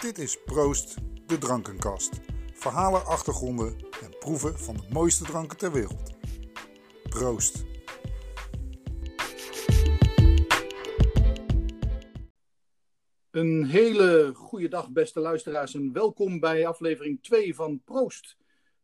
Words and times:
Dit 0.00 0.18
is 0.18 0.42
Proost, 0.44 0.96
de 1.26 1.38
drankenkast. 1.38 2.20
Verhalen, 2.52 3.04
achtergronden 3.04 3.76
en 4.02 4.18
proeven 4.18 4.58
van 4.58 4.76
de 4.76 4.82
mooiste 4.92 5.24
dranken 5.24 5.58
ter 5.58 5.72
wereld. 5.72 6.12
Proost. 7.08 7.64
Een 13.30 13.64
hele 13.64 14.32
goede 14.34 14.68
dag, 14.68 14.90
beste 14.90 15.20
luisteraars, 15.20 15.74
en 15.74 15.92
welkom 15.92 16.40
bij 16.40 16.66
aflevering 16.66 17.22
2 17.22 17.54
van 17.54 17.82
Proost, 17.84 18.36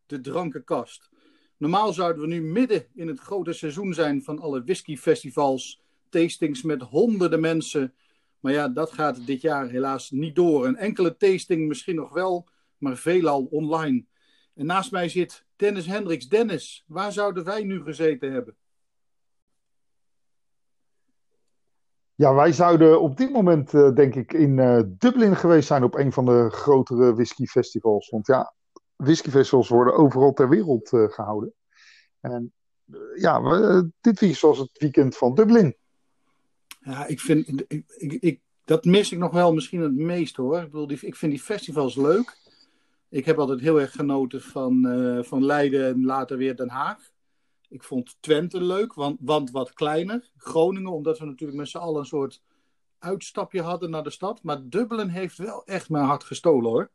de 0.06 0.20
drankenkast. 0.20 1.10
Normaal 1.56 1.92
zouden 1.92 2.22
we 2.22 2.28
nu 2.28 2.42
midden 2.42 2.86
in 2.94 3.08
het 3.08 3.18
grote 3.20 3.52
seizoen 3.52 3.94
zijn 3.94 4.22
van 4.22 4.38
alle 4.38 4.64
whiskyfestivals, 4.64 5.82
tastings 6.08 6.62
met 6.62 6.82
honderden 6.82 7.40
mensen. 7.40 7.94
Maar 8.46 8.54
ja, 8.54 8.68
dat 8.68 8.92
gaat 8.92 9.26
dit 9.26 9.40
jaar 9.40 9.68
helaas 9.68 10.10
niet 10.10 10.34
door. 10.34 10.66
Een 10.66 10.76
enkele 10.76 11.16
tasting 11.16 11.68
misschien 11.68 11.94
nog 11.94 12.12
wel, 12.12 12.48
maar 12.78 12.96
veelal 12.96 13.44
online. 13.44 14.04
En 14.54 14.66
naast 14.66 14.90
mij 14.90 15.08
zit 15.08 15.46
Dennis 15.56 15.86
Hendricks. 15.86 16.28
Dennis, 16.28 16.84
waar 16.86 17.12
zouden 17.12 17.44
wij 17.44 17.62
nu 17.62 17.82
gezeten 17.82 18.32
hebben? 18.32 18.56
Ja, 22.14 22.34
wij 22.34 22.52
zouden 22.52 23.00
op 23.00 23.16
dit 23.16 23.32
moment, 23.32 23.72
uh, 23.72 23.94
denk 23.94 24.14
ik, 24.14 24.32
in 24.32 24.58
uh, 24.58 24.82
Dublin 24.86 25.36
geweest 25.36 25.66
zijn 25.66 25.84
op 25.84 25.94
een 25.94 26.12
van 26.12 26.24
de 26.24 26.48
grotere 26.50 27.14
whiskyfestivals. 27.14 28.08
Want 28.08 28.26
ja, 28.26 28.54
whiskyfestivals 28.96 29.68
worden 29.68 29.96
overal 29.96 30.32
ter 30.32 30.48
wereld 30.48 30.92
uh, 30.92 31.08
gehouden. 31.08 31.54
En 32.20 32.52
ja, 33.14 33.40
dit 34.00 34.20
weekend 34.20 34.40
was 34.40 34.58
het 34.58 34.78
weekend 34.78 35.16
van 35.16 35.34
Dublin. 35.34 35.76
Ja, 36.86 37.06
ik 37.06 37.20
vind, 37.20 37.48
ik, 37.68 37.84
ik, 37.96 38.12
ik, 38.12 38.40
dat 38.66 38.84
mis 38.84 39.12
ik 39.12 39.18
nog 39.18 39.32
wel 39.32 39.54
misschien 39.54 39.80
het 39.80 39.94
meest 39.94 40.36
hoor. 40.36 40.58
Ik, 40.58 40.70
bedoel, 40.70 40.86
die, 40.86 40.98
ik 41.00 41.16
vind 41.16 41.32
die 41.32 41.40
festivals 41.40 41.94
leuk. 41.94 42.36
Ik 43.08 43.24
heb 43.24 43.38
altijd 43.38 43.60
heel 43.60 43.80
erg 43.80 43.92
genoten 43.92 44.42
van, 44.42 44.82
van 45.24 45.44
Leiden 45.44 45.86
en 45.86 46.04
later 46.04 46.36
weer 46.36 46.56
Den 46.56 46.68
Haag. 46.68 46.98
Ik 47.68 47.82
vond 47.82 48.16
Twente 48.20 48.60
leuk, 48.60 48.94
want, 48.94 49.18
want 49.20 49.50
wat 49.50 49.72
kleiner. 49.72 50.30
Groningen, 50.36 50.92
omdat 50.92 51.18
we 51.18 51.24
natuurlijk 51.24 51.58
met 51.58 51.68
z'n 51.68 51.78
allen 51.78 52.00
een 52.00 52.06
soort 52.06 52.42
uitstapje 52.98 53.62
hadden 53.62 53.90
naar 53.90 54.02
de 54.02 54.10
stad. 54.10 54.42
Maar 54.42 54.68
Dublin 54.68 55.08
heeft 55.08 55.36
wel 55.36 55.64
echt 55.64 55.88
mijn 55.88 56.04
hart 56.04 56.24
gestolen 56.24 56.70
hoor. 56.70 56.90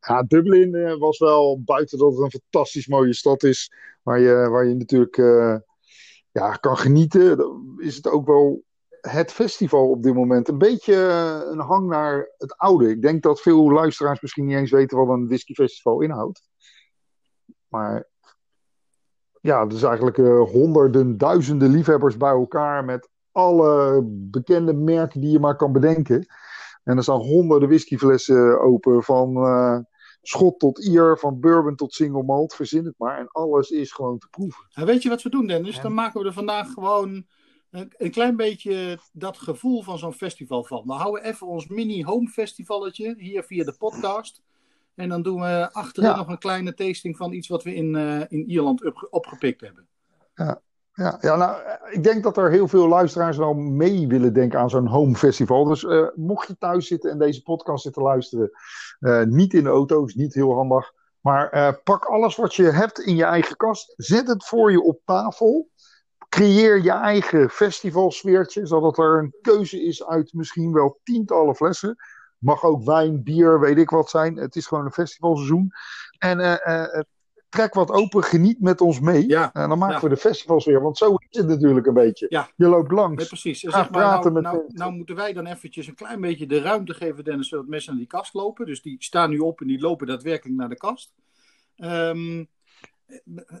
Ja, 0.00 0.22
Dublin 0.22 0.74
uh, 0.74 0.98
was 0.98 1.18
wel, 1.18 1.62
buiten 1.64 1.98
dat 1.98 2.12
het 2.12 2.20
een 2.22 2.40
fantastisch 2.40 2.86
mooie 2.86 3.14
stad 3.14 3.42
is, 3.42 3.72
waar 4.02 4.20
je, 4.20 4.48
waar 4.50 4.66
je 4.66 4.74
natuurlijk 4.74 5.16
uh, 5.16 5.56
ja, 6.32 6.52
kan 6.52 6.76
genieten, 6.76 7.54
is 7.78 7.96
het 7.96 8.08
ook 8.08 8.26
wel 8.26 8.64
het 9.00 9.32
festival 9.32 9.90
op 9.90 10.02
dit 10.02 10.14
moment. 10.14 10.48
Een 10.48 10.58
beetje 10.58 10.94
uh, 10.94 11.50
een 11.50 11.60
hang 11.60 11.88
naar 11.88 12.34
het 12.38 12.56
oude. 12.56 12.90
Ik 12.90 13.02
denk 13.02 13.22
dat 13.22 13.40
veel 13.40 13.72
luisteraars 13.72 14.20
misschien 14.20 14.46
niet 14.46 14.56
eens 14.56 14.70
weten 14.70 14.98
wat 14.98 15.08
een 15.08 15.26
whiskyfestival 15.26 16.00
inhoudt. 16.00 16.48
Maar 17.68 18.08
ja, 19.40 19.66
dus 19.66 19.82
eigenlijk 19.82 20.16
uh, 20.16 20.40
honderden, 20.40 21.18
duizenden 21.18 21.70
liefhebbers 21.70 22.16
bij 22.16 22.30
elkaar 22.30 22.84
met 22.84 23.08
alle 23.32 24.02
bekende 24.04 24.74
merken 24.74 25.20
die 25.20 25.30
je 25.30 25.40
maar 25.40 25.56
kan 25.56 25.72
bedenken. 25.72 26.26
En 26.84 26.96
er 26.96 27.02
staan 27.02 27.20
honderden 27.20 27.68
whiskyflessen 27.68 28.60
open, 28.60 29.02
van 29.02 29.36
uh, 29.36 29.78
schot 30.22 30.58
tot 30.58 30.84
ier, 30.84 31.18
van 31.18 31.40
bourbon 31.40 31.76
tot 31.76 31.94
single 31.94 32.22
malt, 32.22 32.54
verzin 32.54 32.84
het 32.84 32.94
maar. 32.98 33.18
En 33.18 33.28
alles 33.28 33.70
is 33.70 33.92
gewoon 33.92 34.18
te 34.18 34.28
proeven. 34.30 34.66
En 34.72 34.86
weet 34.86 35.02
je 35.02 35.08
wat 35.08 35.22
we 35.22 35.30
doen, 35.30 35.46
Dennis? 35.46 35.76
En... 35.76 35.82
Dan 35.82 35.94
maken 35.94 36.20
we 36.20 36.26
er 36.26 36.32
vandaag 36.32 36.72
gewoon 36.72 37.26
een, 37.70 38.10
klein 38.10 38.36
beetje 38.36 38.98
dat 39.12 39.38
gevoel 39.38 39.82
van 39.82 39.98
zo'n 39.98 40.12
festival 40.12 40.64
van. 40.64 40.82
We 40.86 40.92
houden 40.92 41.24
even 41.24 41.46
ons 41.46 41.66
mini-home 41.66 42.28
festivalletje 42.28 43.14
hier 43.18 43.42
via 43.42 43.64
de 43.64 43.76
podcast. 43.78 44.42
En 44.94 45.08
dan 45.08 45.22
doen 45.22 45.40
we 45.40 45.72
achterin 45.72 46.10
ja. 46.10 46.16
nog 46.16 46.28
een 46.28 46.38
kleine 46.38 46.74
tasting 46.74 47.16
van 47.16 47.32
iets 47.32 47.48
wat 47.48 47.62
we 47.62 47.74
in, 47.74 47.94
uh, 47.94 48.20
in 48.20 48.50
Ierland 48.50 48.84
op, 48.84 49.06
opgepikt 49.10 49.60
hebben. 49.60 49.86
Ja. 50.34 50.60
Ja, 50.92 51.18
ja, 51.20 51.36
nou, 51.36 51.62
ik 51.90 52.02
denk 52.02 52.22
dat 52.22 52.36
er 52.36 52.50
heel 52.50 52.68
veel 52.68 52.88
luisteraars 52.88 53.36
wel 53.36 53.54
mee 53.54 54.06
willen 54.06 54.32
denken 54.32 54.58
aan 54.58 54.70
zo'n 54.70 54.86
home 54.86 55.14
festival. 55.14 55.64
Dus 55.64 55.82
uh, 55.82 56.06
mocht 56.14 56.48
je 56.48 56.58
thuis 56.58 56.86
zitten 56.86 57.10
en 57.10 57.18
deze 57.18 57.42
podcast 57.42 57.82
zitten 57.82 58.02
luisteren, 58.02 58.50
uh, 59.00 59.22
niet 59.22 59.54
in 59.54 59.62
de 59.62 59.68
auto, 59.68 60.04
is 60.04 60.14
niet 60.14 60.34
heel 60.34 60.54
handig. 60.54 60.92
Maar 61.20 61.80
pak 61.82 62.04
alles 62.04 62.36
wat 62.36 62.54
je 62.54 62.62
hebt 62.62 62.98
in 62.98 63.16
je 63.16 63.24
eigen 63.24 63.56
kast, 63.56 63.94
zet 63.96 64.28
het 64.28 64.44
voor 64.44 64.70
je 64.70 64.82
op 64.82 65.00
tafel. 65.04 65.68
Creëer 66.28 66.82
je 66.82 66.90
eigen 66.90 67.50
festivalsfeertje, 67.50 68.66
zodat 68.66 68.98
er 68.98 69.18
een 69.18 69.34
keuze 69.40 69.84
is 69.84 70.06
uit 70.06 70.32
misschien 70.32 70.72
wel 70.72 71.00
tientallen 71.02 71.54
flessen. 71.54 71.96
Mag 72.38 72.64
ook 72.64 72.84
wijn, 72.84 73.22
bier, 73.22 73.60
weet 73.60 73.78
ik 73.78 73.90
wat 73.90 74.10
zijn. 74.10 74.36
Het 74.36 74.56
is 74.56 74.66
gewoon 74.66 74.84
een 74.84 74.92
festivalseizoen. 74.92 75.72
En 76.18 76.38
uh, 76.38 77.02
trek 77.48 77.74
wat 77.74 77.90
open, 77.90 78.22
geniet 78.24 78.60
met 78.60 78.80
ons 78.80 79.00
mee. 79.00 79.28
Ja, 79.28 79.52
en 79.52 79.68
dan 79.68 79.78
maken 79.78 79.94
ja. 79.94 80.02
we 80.02 80.08
de 80.08 80.16
festivals 80.16 80.64
weer. 80.64 80.82
Want 80.82 80.96
zo 80.96 81.14
is 81.28 81.38
het 81.38 81.46
natuurlijk 81.46 81.86
een 81.86 81.94
beetje. 81.94 82.26
Ja. 82.28 82.50
Je 82.56 82.66
loopt 82.66 82.92
langs. 82.92 83.26
Precies. 83.26 83.60
Ga 83.60 83.70
Zeg 83.70 83.90
maar, 83.90 83.90
praten 83.90 84.32
nou, 84.32 84.42
met 84.42 84.52
nou, 84.52 84.64
nou 84.68 84.92
moeten 84.92 85.16
wij 85.16 85.32
dan 85.32 85.46
eventjes 85.46 85.86
een 85.86 85.94
klein 85.94 86.20
beetje 86.20 86.46
de 86.46 86.60
ruimte 86.60 86.94
geven, 86.94 87.24
Dennis, 87.24 87.48
zodat 87.48 87.66
mensen 87.66 87.90
naar 87.90 88.00
die 88.00 88.10
kast 88.10 88.34
lopen. 88.34 88.66
Dus 88.66 88.82
die 88.82 88.96
staan 88.98 89.30
nu 89.30 89.38
op 89.38 89.60
en 89.60 89.66
die 89.66 89.80
lopen 89.80 90.06
daadwerkelijk 90.06 90.58
naar 90.58 90.68
de 90.68 90.76
kast. 90.76 91.12
Um, 91.76 92.48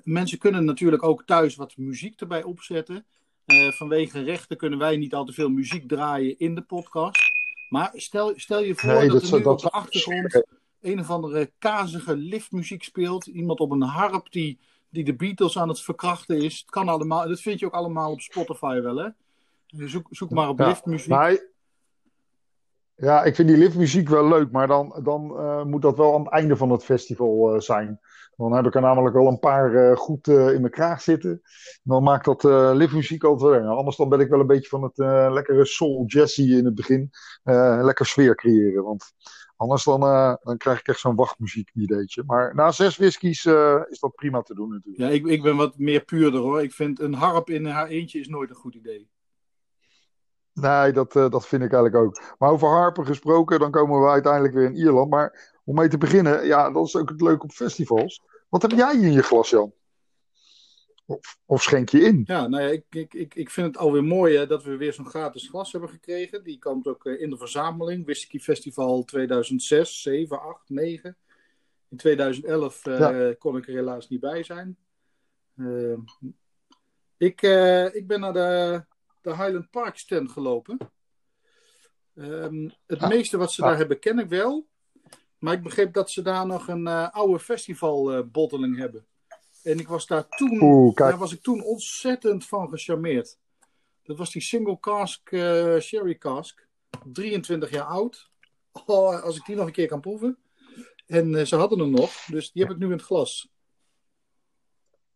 mensen 0.04 0.38
kunnen 0.38 0.64
natuurlijk 0.64 1.02
ook 1.02 1.22
thuis 1.26 1.56
wat 1.56 1.76
muziek 1.76 2.20
erbij 2.20 2.42
opzetten. 2.42 3.04
Uh, 3.46 3.70
vanwege 3.70 4.22
rechten 4.22 4.56
kunnen 4.56 4.78
wij 4.78 4.96
niet 4.96 5.14
al 5.14 5.24
te 5.24 5.32
veel 5.32 5.48
muziek 5.48 5.88
draaien 5.88 6.38
in 6.38 6.54
de 6.54 6.62
podcast. 6.62 7.18
Maar 7.68 7.90
stel, 7.94 8.32
stel 8.36 8.62
je 8.62 8.74
voor 8.74 8.92
Nee, 8.92 9.08
dat, 9.08 9.20
dat 9.20 9.30
er 9.30 9.38
nu 9.38 9.44
op 9.44 9.60
de 9.60 9.70
achtergrond 9.70 10.42
een 10.80 11.00
of 11.00 11.10
andere 11.10 11.52
kazige 11.58 12.16
liftmuziek 12.16 12.82
speelt. 12.82 13.26
Iemand 13.26 13.60
op 13.60 13.70
een 13.70 13.82
harp 13.82 14.32
die, 14.32 14.58
die 14.88 15.04
de 15.04 15.14
Beatles 15.14 15.58
aan 15.58 15.68
het 15.68 15.80
verkrachten 15.80 16.42
is. 16.42 16.58
Het 16.58 16.70
kan 16.70 16.88
allemaal. 16.88 17.28
Dat 17.28 17.40
vind 17.40 17.60
je 17.60 17.66
ook 17.66 17.72
allemaal 17.72 18.12
op 18.12 18.20
Spotify 18.20 18.80
wel, 18.80 18.96
hè? 18.96 19.08
Zoek, 19.66 20.06
zoek 20.10 20.30
maar 20.30 20.48
op 20.48 20.58
Ja, 20.58 20.66
liftmuziek. 20.66 21.08
Maar, 21.08 21.38
ja, 22.96 23.24
ik 23.24 23.34
vind 23.34 23.48
die 23.48 23.56
liftmuziek 23.56 24.08
wel 24.08 24.28
leuk, 24.28 24.50
maar 24.50 24.66
dan, 24.66 25.00
dan 25.02 25.38
eh, 25.38 25.62
moet 25.62 25.82
dat 25.82 25.96
wel 25.96 26.14
aan 26.14 26.22
het 26.22 26.32
einde 26.32 26.56
van 26.56 26.70
het 26.70 26.84
festival 26.84 27.54
eh, 27.54 27.60
zijn. 27.60 28.00
Dan 28.38 28.52
heb 28.52 28.66
ik 28.66 28.74
er 28.74 28.80
namelijk 28.80 29.16
al 29.16 29.28
een 29.28 29.38
paar 29.38 29.74
eh, 29.74 29.96
goed 29.96 30.28
eh, 30.28 30.52
in 30.52 30.60
mijn 30.60 30.72
kraag 30.72 31.00
zitten. 31.00 31.40
Dan 31.82 32.02
maakt 32.02 32.24
dat 32.24 32.44
eh 32.44 32.70
liftmuziek 32.74 33.24
altijd 33.24 33.50
wel 33.50 33.60
eng. 33.60 33.66
Anders 33.66 33.96
dan 33.96 34.08
ben 34.08 34.20
ik 34.20 34.28
wel 34.28 34.40
een 34.40 34.46
beetje 34.46 34.68
van 34.68 34.82
het 34.82 34.96
lekkere 35.32 35.64
soul 35.64 36.04
jazzy 36.06 36.42
in 36.42 36.64
het 36.64 36.74
begin. 36.74 37.10
Lekker 37.82 38.06
sfeer 38.06 38.34
creëren. 38.34 38.84
Want 38.84 39.12
anders 39.56 39.84
dan, 39.84 40.00
dan 40.42 40.56
krijg 40.56 40.80
ik 40.80 40.88
echt 40.88 41.00
zo'n 41.00 41.14
wachtmuziek 41.16 41.70
ideetje. 41.74 42.22
Maar 42.26 42.54
na 42.54 42.70
zes 42.70 42.96
whiskies 42.96 43.46
is 43.88 43.98
dat 44.00 44.14
prima 44.14 44.42
te 44.42 44.54
doen 44.54 44.68
natuurlijk. 44.68 45.02
Ja, 45.02 45.08
ik, 45.08 45.26
ik 45.26 45.42
ben 45.42 45.56
wat 45.56 45.78
meer 45.78 46.04
puurder 46.04 46.40
hoor. 46.40 46.62
Ik 46.62 46.72
vind 46.72 47.00
een 47.00 47.14
harp 47.14 47.50
in 47.50 47.66
haar 47.66 47.86
eentje 47.86 48.20
is 48.20 48.28
nooit 48.28 48.50
een 48.50 48.56
goed 48.56 48.74
idee. 48.74 49.08
Nee, 50.60 50.92
dat, 50.92 51.16
eh, 51.16 51.30
dat 51.30 51.46
vind 51.46 51.62
ik 51.62 51.72
eigenlijk 51.72 52.04
ook. 52.04 52.34
Maar 52.38 52.50
over 52.50 52.68
harpen 52.68 53.06
gesproken, 53.06 53.58
dan 53.58 53.70
komen 53.70 54.00
we 54.00 54.08
uiteindelijk 54.08 54.54
weer 54.54 54.64
in 54.64 54.76
Ierland. 54.76 55.10
Maar 55.10 55.58
om 55.64 55.74
mee 55.74 55.88
te 55.88 55.98
beginnen, 55.98 56.46
ja, 56.46 56.70
dat 56.70 56.86
is 56.86 56.96
ook 56.96 57.08
het 57.08 57.20
leuke 57.20 57.42
op 57.44 57.50
festivals. 57.52 58.22
Wat 58.48 58.62
heb 58.62 58.70
jij 58.70 58.94
in 58.94 59.12
je 59.12 59.22
glas, 59.22 59.50
Jan? 59.50 59.72
Of, 61.06 61.38
of 61.46 61.62
schenk 61.62 61.88
je 61.88 62.00
in? 62.00 62.22
Ja, 62.26 62.46
nou 62.46 62.62
ja, 62.62 62.68
ik, 62.68 62.84
ik, 62.90 63.14
ik, 63.14 63.34
ik 63.34 63.50
vind 63.50 63.66
het 63.66 63.76
alweer 63.76 64.04
mooi 64.04 64.36
hè, 64.36 64.46
dat 64.46 64.64
we 64.64 64.76
weer 64.76 64.92
zo'n 64.92 65.06
gratis 65.08 65.48
glas 65.48 65.72
hebben 65.72 65.90
gekregen. 65.90 66.44
Die 66.44 66.58
komt 66.58 66.86
ook 66.86 67.04
eh, 67.04 67.20
in 67.20 67.30
de 67.30 67.36
verzameling. 67.36 68.04
Whisky 68.04 68.38
Festival 68.38 69.04
2006, 69.04 70.02
7, 70.02 70.40
8, 70.40 70.68
9. 70.68 71.16
In 71.88 71.96
2011 71.96 72.86
eh, 72.86 72.98
Ja. 72.98 73.34
kon 73.38 73.56
ik 73.56 73.68
er 73.68 73.74
helaas 73.74 74.08
niet 74.08 74.20
bij 74.20 74.42
zijn. 74.42 74.76
Ik, 77.16 77.42
ik 77.92 78.06
ben 78.06 78.20
naar 78.20 78.32
de, 78.32 78.84
de 79.20 79.30
Highland 79.36 79.70
Park 79.70 79.96
stand 79.98 80.30
gelopen. 80.30 80.78
Ehm, 82.14 82.68
het 82.86 82.98
Ah. 83.00 83.08
meeste 83.08 83.36
wat 83.36 83.52
ze 83.52 83.62
Ah. 83.62 83.68
daar 83.68 83.78
hebben 83.78 83.98
ken 83.98 84.18
ik 84.18 84.28
wel. 84.28 84.66
Maar 85.38 85.54
ik 85.54 85.62
begreep 85.62 85.92
dat 85.92 86.10
ze 86.10 86.22
daar 86.22 86.46
nog 86.46 86.68
een 86.68 86.86
eh, 86.86 87.08
oude 87.10 87.38
festivalbotteling 87.38 88.76
hebben. 88.76 89.06
En 89.62 89.78
ik 89.78 89.88
was 89.88 90.06
daar 90.06 90.28
toen, 90.28 90.62
Oeh, 90.62 90.94
kijk. 90.94 91.10
daar 91.10 91.18
was 91.18 91.32
ik 91.32 91.42
toen 91.42 91.62
ontzettend 91.62 92.46
van 92.46 92.68
gecharmeerd. 92.68 93.38
Dat 94.02 94.18
was 94.18 94.32
die 94.32 94.42
single 94.42 94.80
cask 94.80 95.32
eh, 95.32 95.78
sherry 95.78 96.18
cask. 96.18 96.66
23 97.12 97.70
jaar 97.70 97.84
oud. 97.84 98.30
Oh, 98.86 99.22
als 99.22 99.36
ik 99.36 99.44
die 99.46 99.56
nog 99.56 99.66
een 99.66 99.72
keer 99.72 99.88
kan 99.88 100.00
proeven. 100.00 100.38
En 101.06 101.34
eh, 101.34 101.44
ze 101.44 101.56
hadden 101.56 101.78
hem 101.78 101.90
nog, 101.90 102.12
dus 102.26 102.52
die 102.52 102.62
heb 102.62 102.72
ik 102.72 102.78
nu 102.78 102.84
in 102.86 102.92
het 102.92 103.02
glas. 103.02 103.48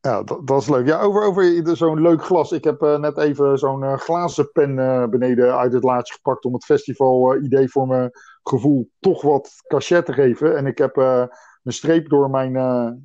Ja, 0.02 0.22
dat, 0.22 0.46
dat 0.46 0.62
is 0.62 0.69
leuk. 0.69 0.87
Ja, 0.87 1.00
over, 1.00 1.22
over 1.22 1.76
zo'n 1.76 2.00
leuk 2.00 2.22
glas. 2.22 2.52
Ik 2.52 2.64
heb 2.64 2.82
eh, 2.82 2.99
net 2.99 3.19
even 3.19 3.58
zo'n 3.58 3.82
eh, 3.82 3.96
glazen 3.96 4.52
pen 4.52 4.78
eh, 4.78 5.08
beneden 5.08 5.56
uit 5.56 5.72
het 5.72 5.82
laadje 5.82 6.14
gepakt 6.14 6.44
om 6.44 6.52
het 6.52 6.64
festival 6.64 7.32
eh, 7.32 7.43
idee 7.43 7.69
voor 7.69 7.87
mijn 7.87 8.10
gevoel 8.43 8.90
toch 9.00 9.22
wat 9.22 9.50
cachet 9.66 10.06
te 10.06 10.12
geven. 10.12 10.56
En 10.56 10.66
ik 10.66 10.78
heb 10.78 10.96
een 10.96 11.72
streep 11.72 12.08
door 12.08 12.31
mijn 12.31 12.52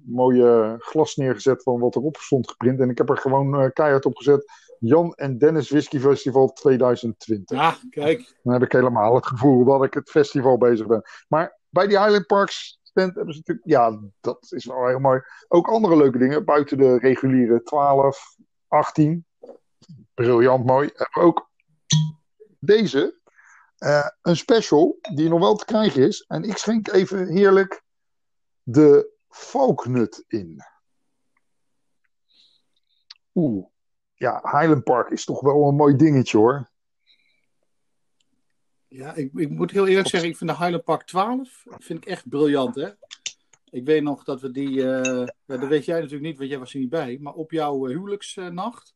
mooie 0.05 0.75
glas 0.77 1.15
neergezet 1.15 1.63
van 1.63 1.79
wat 1.79 1.95
erop 1.95 2.17
stond 2.17 2.49
geprint. 2.49 2.79
En 2.79 2.89
ik 2.89 2.97
heb 2.97 3.09
er 3.09 3.17
gewoon 3.17 3.71
keihard 3.73 4.05
op 4.05 4.17
gezet 4.17 4.45
Jan 4.79 5.13
en 5.13 5.37
Dennis 5.37 5.69
Whisky 5.69 5.99
Festival 5.99 6.53
2020. 6.53 7.57
Ja, 7.57 7.75
kijk. 7.89 8.37
Dan 8.43 8.53
heb 8.53 8.63
ik 8.63 8.71
helemaal 8.71 9.15
het 9.15 9.25
gevoel 9.25 9.65
dat 9.65 9.83
ik 9.83 9.93
het 9.93 10.09
festival 10.09 10.57
bezig 10.57 10.87
ben. 10.87 11.01
Maar 11.27 11.59
bij 11.69 11.87
die 11.87 11.99
Highland 11.99 12.25
Parks 12.25 12.76
Ja, 13.63 13.99
dat 14.19 14.47
is 14.49 14.65
wel 14.65 14.87
heel 14.87 14.99
mooi. 14.99 15.21
Ook 15.47 15.67
andere 15.67 15.97
leuke 15.97 16.17
dingen. 16.17 16.45
Buiten 16.45 16.77
de 16.77 16.97
reguliere 16.97 17.63
12, 17.63 18.37
18. 18.67 19.25
Briljant 20.13 20.65
mooi. 20.65 20.89
Hebben 20.93 21.23
ook 21.23 21.49
deze. 22.59 23.19
Uh, 23.79 24.07
een 24.21 24.37
special 24.37 24.97
die 25.15 25.29
nog 25.29 25.39
wel 25.39 25.55
te 25.55 25.65
krijgen 25.65 26.07
is. 26.07 26.21
En 26.21 26.43
ik 26.43 26.57
schenk 26.57 26.87
even 26.87 27.27
heerlijk 27.27 27.83
de 28.63 29.11
valknut 29.29 30.23
in. 30.27 30.63
Oeh. 33.33 33.65
Ja, 34.13 34.39
Highland 34.43 34.83
Park 34.83 35.09
is 35.09 35.25
toch 35.25 35.41
wel 35.41 35.67
een 35.67 35.75
mooi 35.75 35.95
dingetje 35.95 36.37
hoor. 36.37 36.69
Ja, 38.87 39.15
ik, 39.15 39.31
ik 39.33 39.49
moet 39.49 39.71
heel 39.71 39.87
eerlijk 39.87 40.07
zeggen, 40.07 40.29
ik 40.29 40.37
vind 40.37 40.49
de 40.49 40.57
Highland 40.57 40.83
Park 40.83 41.03
12 41.03 41.63
vind 41.77 41.99
ik 41.99 42.05
echt 42.05 42.29
briljant 42.29 42.75
hè. 42.75 42.89
Ik 43.69 43.85
weet 43.85 44.03
nog 44.03 44.23
dat 44.23 44.41
we 44.41 44.51
die, 44.51 44.69
uh, 44.69 45.27
dat 45.45 45.67
weet 45.67 45.85
jij 45.85 45.95
natuurlijk 45.95 46.25
niet, 46.25 46.37
want 46.37 46.49
jij 46.49 46.59
was 46.59 46.73
er 46.73 46.79
niet 46.79 46.89
bij, 46.89 47.17
maar 47.21 47.33
op 47.33 47.51
jouw 47.51 47.85
huwelijksnacht 47.85 48.95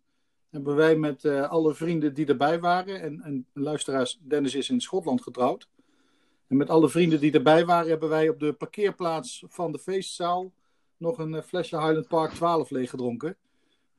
hebben 0.49 0.75
wij 0.75 0.95
met 0.95 1.23
uh, 1.23 1.49
alle 1.49 1.73
vrienden 1.73 2.13
die 2.13 2.25
erbij 2.25 2.59
waren, 2.59 3.01
en, 3.01 3.21
en 3.21 3.45
luisteraars, 3.53 4.19
Dennis 4.21 4.55
is 4.55 4.69
in 4.69 4.81
Schotland 4.81 5.21
getrouwd, 5.21 5.69
en 6.47 6.57
met 6.57 6.69
alle 6.69 6.89
vrienden 6.89 7.19
die 7.19 7.31
erbij 7.31 7.65
waren, 7.65 7.89
hebben 7.89 8.09
wij 8.09 8.29
op 8.29 8.39
de 8.39 8.53
parkeerplaats 8.53 9.43
van 9.47 9.71
de 9.71 9.79
feestzaal 9.79 10.51
nog 10.97 11.17
een 11.17 11.43
flesje 11.43 11.77
Highland 11.77 12.07
Park 12.07 12.31
12 12.31 12.69
leeggedronken. 12.69 13.37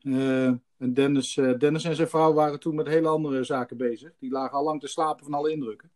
Uh, 0.02 0.46
en 0.78 0.94
Dennis, 0.94 1.34
Dennis 1.34 1.84
en 1.84 1.96
zijn 1.96 2.08
vrouw 2.08 2.32
waren 2.32 2.60
toen 2.60 2.74
met 2.74 2.86
hele 2.86 3.08
andere 3.08 3.44
zaken 3.44 3.76
bezig. 3.76 4.12
Die 4.18 4.30
lagen 4.30 4.58
al 4.58 4.64
lang 4.64 4.80
te 4.80 4.88
slapen 4.88 5.24
van 5.24 5.34
alle 5.34 5.50
indrukken. 5.50 5.90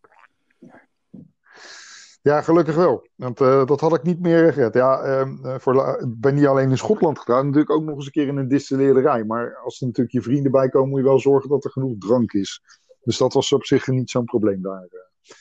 Ja, 2.27 2.43
gelukkig 2.43 2.75
wel. 2.75 3.07
Want 3.15 3.41
uh, 3.41 3.67
dat 3.67 3.81
had 3.81 3.95
ik 3.95 4.03
niet 4.03 4.21
meer 4.21 4.53
gered. 4.53 4.75
Ja, 4.75 5.25
uh, 5.25 5.59
voor, 5.59 5.99
ik 6.01 6.21
ben 6.21 6.35
niet 6.35 6.47
alleen 6.47 6.71
in 6.71 6.79
Schotland 6.79 7.19
gedaan, 7.19 7.45
natuurlijk 7.45 7.71
ook 7.71 7.85
nog 7.85 7.97
eens 7.97 8.07
een 8.07 8.13
keer 8.13 8.27
in 8.27 8.37
een 8.37 8.49
distilleerderij. 8.49 9.25
Maar 9.25 9.57
als 9.57 9.81
er 9.81 9.87
natuurlijk 9.87 10.15
je 10.15 10.23
vrienden 10.23 10.53
bij 10.53 10.69
komen, 10.69 10.89
moet 10.89 10.99
je 10.99 11.05
wel 11.05 11.21
zorgen 11.21 11.51
dat 11.51 11.65
er 11.65 11.71
genoeg 11.71 11.95
drank 11.99 12.33
is. 12.33 12.63
Dus 13.03 13.19
dat 13.19 13.33
was 13.33 13.53
op 13.53 13.65
zich 13.65 13.87
niet 13.87 14.11
zo'n 14.11 14.25
probleem 14.25 14.63
daar. 14.63 14.83
Eh. 14.83 15.35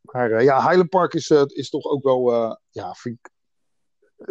Maar 0.00 0.42
ja, 0.42 0.62
Highland 0.62 0.88
Park 0.88 1.14
is, 1.14 1.30
is 1.30 1.70
toch 1.70 1.84
ook 1.84 2.02
wel, 2.02 2.30
ja, 2.70 2.92
vind 2.92 3.18
ik, 3.18 3.30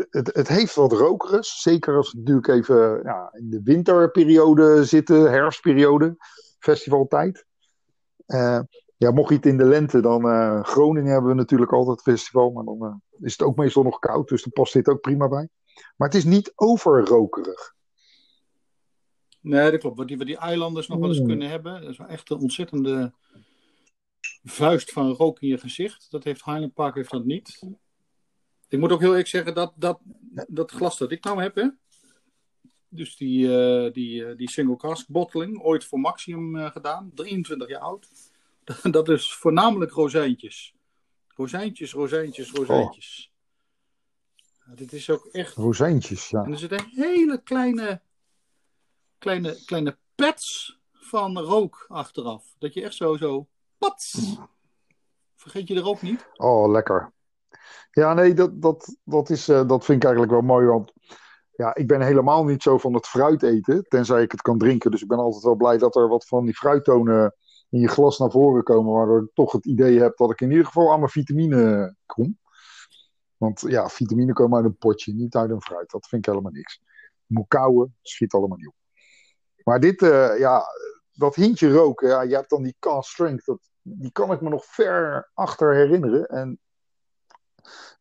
het, 0.09 0.35
het 0.35 0.47
heeft 0.47 0.75
wat 0.75 0.91
rokerigs. 0.91 1.61
Zeker 1.61 1.95
als 1.95 2.11
we 2.11 2.17
natuurlijk 2.17 2.47
even 2.47 3.01
ja, 3.03 3.29
in 3.33 3.49
de 3.49 3.61
winterperiode 3.63 4.85
zitten, 4.85 5.31
herfstperiode, 5.31 6.15
festivaltijd. 6.59 7.45
Uh, 8.27 8.59
ja, 8.97 9.11
mocht 9.11 9.29
je 9.29 9.35
het 9.35 9.45
in 9.45 9.57
de 9.57 9.65
lente, 9.65 9.99
dan 9.99 10.25
uh, 10.25 10.63
Groningen 10.63 11.11
hebben 11.11 11.29
we 11.29 11.35
natuurlijk 11.35 11.71
altijd 11.71 12.01
festival. 12.01 12.51
Maar 12.51 12.63
dan 12.63 12.83
uh, 12.83 13.25
is 13.25 13.31
het 13.31 13.41
ook 13.41 13.57
meestal 13.57 13.83
nog 13.83 13.99
koud, 13.99 14.27
dus 14.27 14.43
dan 14.43 14.51
past 14.51 14.73
dit 14.73 14.87
ook 14.87 15.01
prima 15.01 15.27
bij. 15.27 15.49
Maar 15.95 16.07
het 16.07 16.17
is 16.17 16.23
niet 16.23 16.51
overrokerig. 16.55 17.75
Nee, 19.41 19.71
dat 19.71 19.79
klopt. 19.79 19.97
Wat 19.97 20.07
die, 20.07 20.17
wat 20.17 20.27
die 20.27 20.37
eilanders 20.37 20.87
nog 20.87 20.99
wel 20.99 21.09
eens 21.09 21.19
mm. 21.19 21.27
kunnen 21.27 21.49
hebben, 21.49 21.81
dat 21.81 21.89
is 21.89 21.97
wel 21.97 22.07
echt 22.07 22.29
een 22.29 22.37
ontzettende 22.37 23.13
vuist 24.43 24.91
van 24.91 25.11
rook 25.11 25.39
in 25.39 25.47
je 25.47 25.57
gezicht. 25.57 26.11
Dat 26.11 26.23
heeft 26.23 26.45
Highland 26.45 26.73
Park 26.73 26.95
heeft 26.95 27.11
dat 27.11 27.25
niet. 27.25 27.59
Ik 28.67 28.79
moet 28.79 28.91
ook 28.91 28.99
heel 28.99 29.09
eerlijk 29.09 29.27
zeggen 29.27 29.53
dat 29.53 29.73
dat, 29.75 29.99
dat 30.47 30.71
glas 30.71 30.97
dat 30.97 31.11
ik 31.11 31.23
nou 31.23 31.41
heb, 31.41 31.55
hè, 31.55 31.67
dus 32.89 33.15
die, 33.15 33.47
uh, 33.47 33.93
die, 33.93 34.35
die 34.35 34.49
single 34.49 34.75
cask 34.75 35.07
bottling, 35.07 35.61
ooit 35.61 35.85
voor 35.85 35.99
Maximum 35.99 36.71
gedaan, 36.71 37.11
23 37.13 37.67
jaar 37.67 37.81
oud. 37.81 38.09
Dat 38.91 39.09
is 39.09 39.33
voornamelijk 39.33 39.91
rozijntjes. 39.91 40.75
Rozijntjes, 41.27 41.91
rozijntjes, 41.91 42.51
rozijntjes. 42.51 43.31
Oh. 44.69 44.75
dit 44.75 44.93
is 44.93 45.09
ook 45.09 45.25
echt... 45.25 45.55
Rozijntjes, 45.55 46.29
ja. 46.29 46.43
En 46.43 46.51
er 46.51 46.57
zitten 46.57 46.89
hele 46.91 47.41
kleine, 47.43 48.01
kleine, 49.17 49.57
kleine 49.65 49.97
pets 50.15 50.77
van 50.91 51.37
rook 51.37 51.85
achteraf. 51.87 52.55
Dat 52.59 52.73
je 52.73 52.81
echt 52.81 52.95
zo, 52.95 53.17
zo, 53.17 53.47
pats. 53.77 54.37
Vergeet 55.35 55.67
je 55.67 55.73
de 55.73 55.79
rook 55.79 56.01
niet? 56.01 56.27
Oh, 56.35 56.71
lekker. 56.71 57.11
Ja, 57.97 58.13
nee, 58.13 58.33
dat, 58.33 58.61
dat, 58.61 58.97
dat, 59.03 59.29
is, 59.29 59.49
uh, 59.49 59.67
dat 59.67 59.85
vind 59.85 59.97
ik 59.97 60.03
eigenlijk 60.03 60.31
wel 60.31 60.41
mooi, 60.41 60.67
want 60.67 60.93
ja, 61.51 61.75
ik 61.75 61.87
ben 61.87 62.01
helemaal 62.01 62.43
niet 62.45 62.61
zo 62.61 62.77
van 62.77 62.93
het 62.93 63.07
fruit 63.07 63.43
eten, 63.43 63.83
tenzij 63.87 64.21
ik 64.21 64.31
het 64.31 64.41
kan 64.41 64.57
drinken. 64.57 64.91
Dus 64.91 65.01
ik 65.01 65.07
ben 65.07 65.17
altijd 65.17 65.43
wel 65.43 65.55
blij 65.55 65.77
dat 65.77 65.95
er 65.95 66.07
wat 66.07 66.27
van 66.27 66.45
die 66.45 66.53
fruittonen 66.53 67.35
in 67.69 67.79
je 67.79 67.87
glas 67.87 68.17
naar 68.17 68.31
voren 68.31 68.63
komen, 68.63 68.93
waardoor 68.93 69.21
ik 69.21 69.33
toch 69.33 69.51
het 69.51 69.65
idee 69.65 69.99
heb 69.99 70.17
dat 70.17 70.31
ik 70.31 70.41
in 70.41 70.49
ieder 70.49 70.65
geval 70.65 70.91
aan 70.91 70.99
mijn 70.99 71.11
vitamine 71.11 71.95
kom. 72.05 72.37
Want 73.37 73.61
ja, 73.61 73.89
vitamine 73.89 74.33
komen 74.33 74.57
uit 74.57 74.65
een 74.65 74.77
potje, 74.77 75.13
niet 75.13 75.35
uit 75.35 75.49
een 75.49 75.61
fruit. 75.61 75.91
Dat 75.91 76.07
vind 76.07 76.25
ik 76.25 76.31
helemaal 76.31 76.53
niks. 76.53 76.81
Moet 77.25 77.47
kouwen, 77.47 77.95
schiet 78.01 78.33
allemaal 78.33 78.57
nieuw. 78.57 78.73
Maar 79.63 79.79
dit, 79.79 80.01
uh, 80.01 80.39
ja, 80.39 80.63
dat 81.11 81.35
hintje 81.35 81.71
roken, 81.71 82.07
ja, 82.07 82.21
je 82.21 82.35
hebt 82.35 82.49
dan 82.49 82.63
die 82.63 82.75
cast 82.79 83.09
strength, 83.09 83.45
dat, 83.45 83.59
die 83.81 84.11
kan 84.11 84.31
ik 84.31 84.41
me 84.41 84.49
nog 84.49 84.65
ver 84.65 85.29
achter 85.33 85.73
herinneren. 85.73 86.25
En 86.25 86.59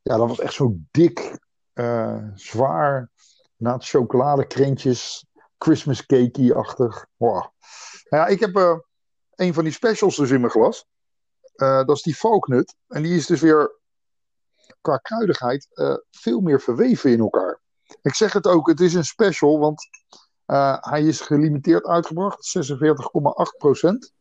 ja, 0.03 0.17
dat 0.17 0.29
was 0.29 0.41
echt 0.41 0.55
zo 0.55 0.77
dik, 0.91 1.39
uh, 1.75 2.23
zwaar, 2.35 3.11
na 3.57 3.73
het 3.73 3.85
chocoladekrentjes, 3.85 5.27
Christmas 5.59 6.07
cakey-achtig. 6.07 7.07
Wow. 7.17 7.45
Ja, 8.09 8.27
ik 8.27 8.41
heb 8.41 8.57
uh, 8.57 8.79
een 9.35 9.55
van 9.55 9.65
die 9.65 9.73
specials 9.73 10.17
dus 10.17 10.31
in 10.31 10.41
mijn 10.41 10.53
glas. 10.53 10.87
Uh, 11.57 11.85
dat 11.85 11.97
is 11.97 12.03
die 12.03 12.17
valknut. 12.17 12.75
En 12.89 13.03
die 13.03 13.17
is 13.17 13.27
dus 13.27 13.41
weer 13.41 13.79
qua 14.81 14.97
kruidigheid 14.97 15.69
veel 16.11 16.41
meer 16.41 16.61
verweven 16.61 17.11
in 17.11 17.21
elkaar. 17.21 17.61
Ik 18.03 18.15
zeg 18.15 18.33
het 18.33 18.47
ook, 18.47 18.69
het 18.69 18.81
is 18.81 18.95
een 18.95 19.05
special, 19.05 19.59
want 19.59 19.89
hij 20.81 21.03
is 21.03 21.21
gelimiteerd 21.21 21.87
uitgebracht, 21.87 22.59
46,8%. 22.59 24.15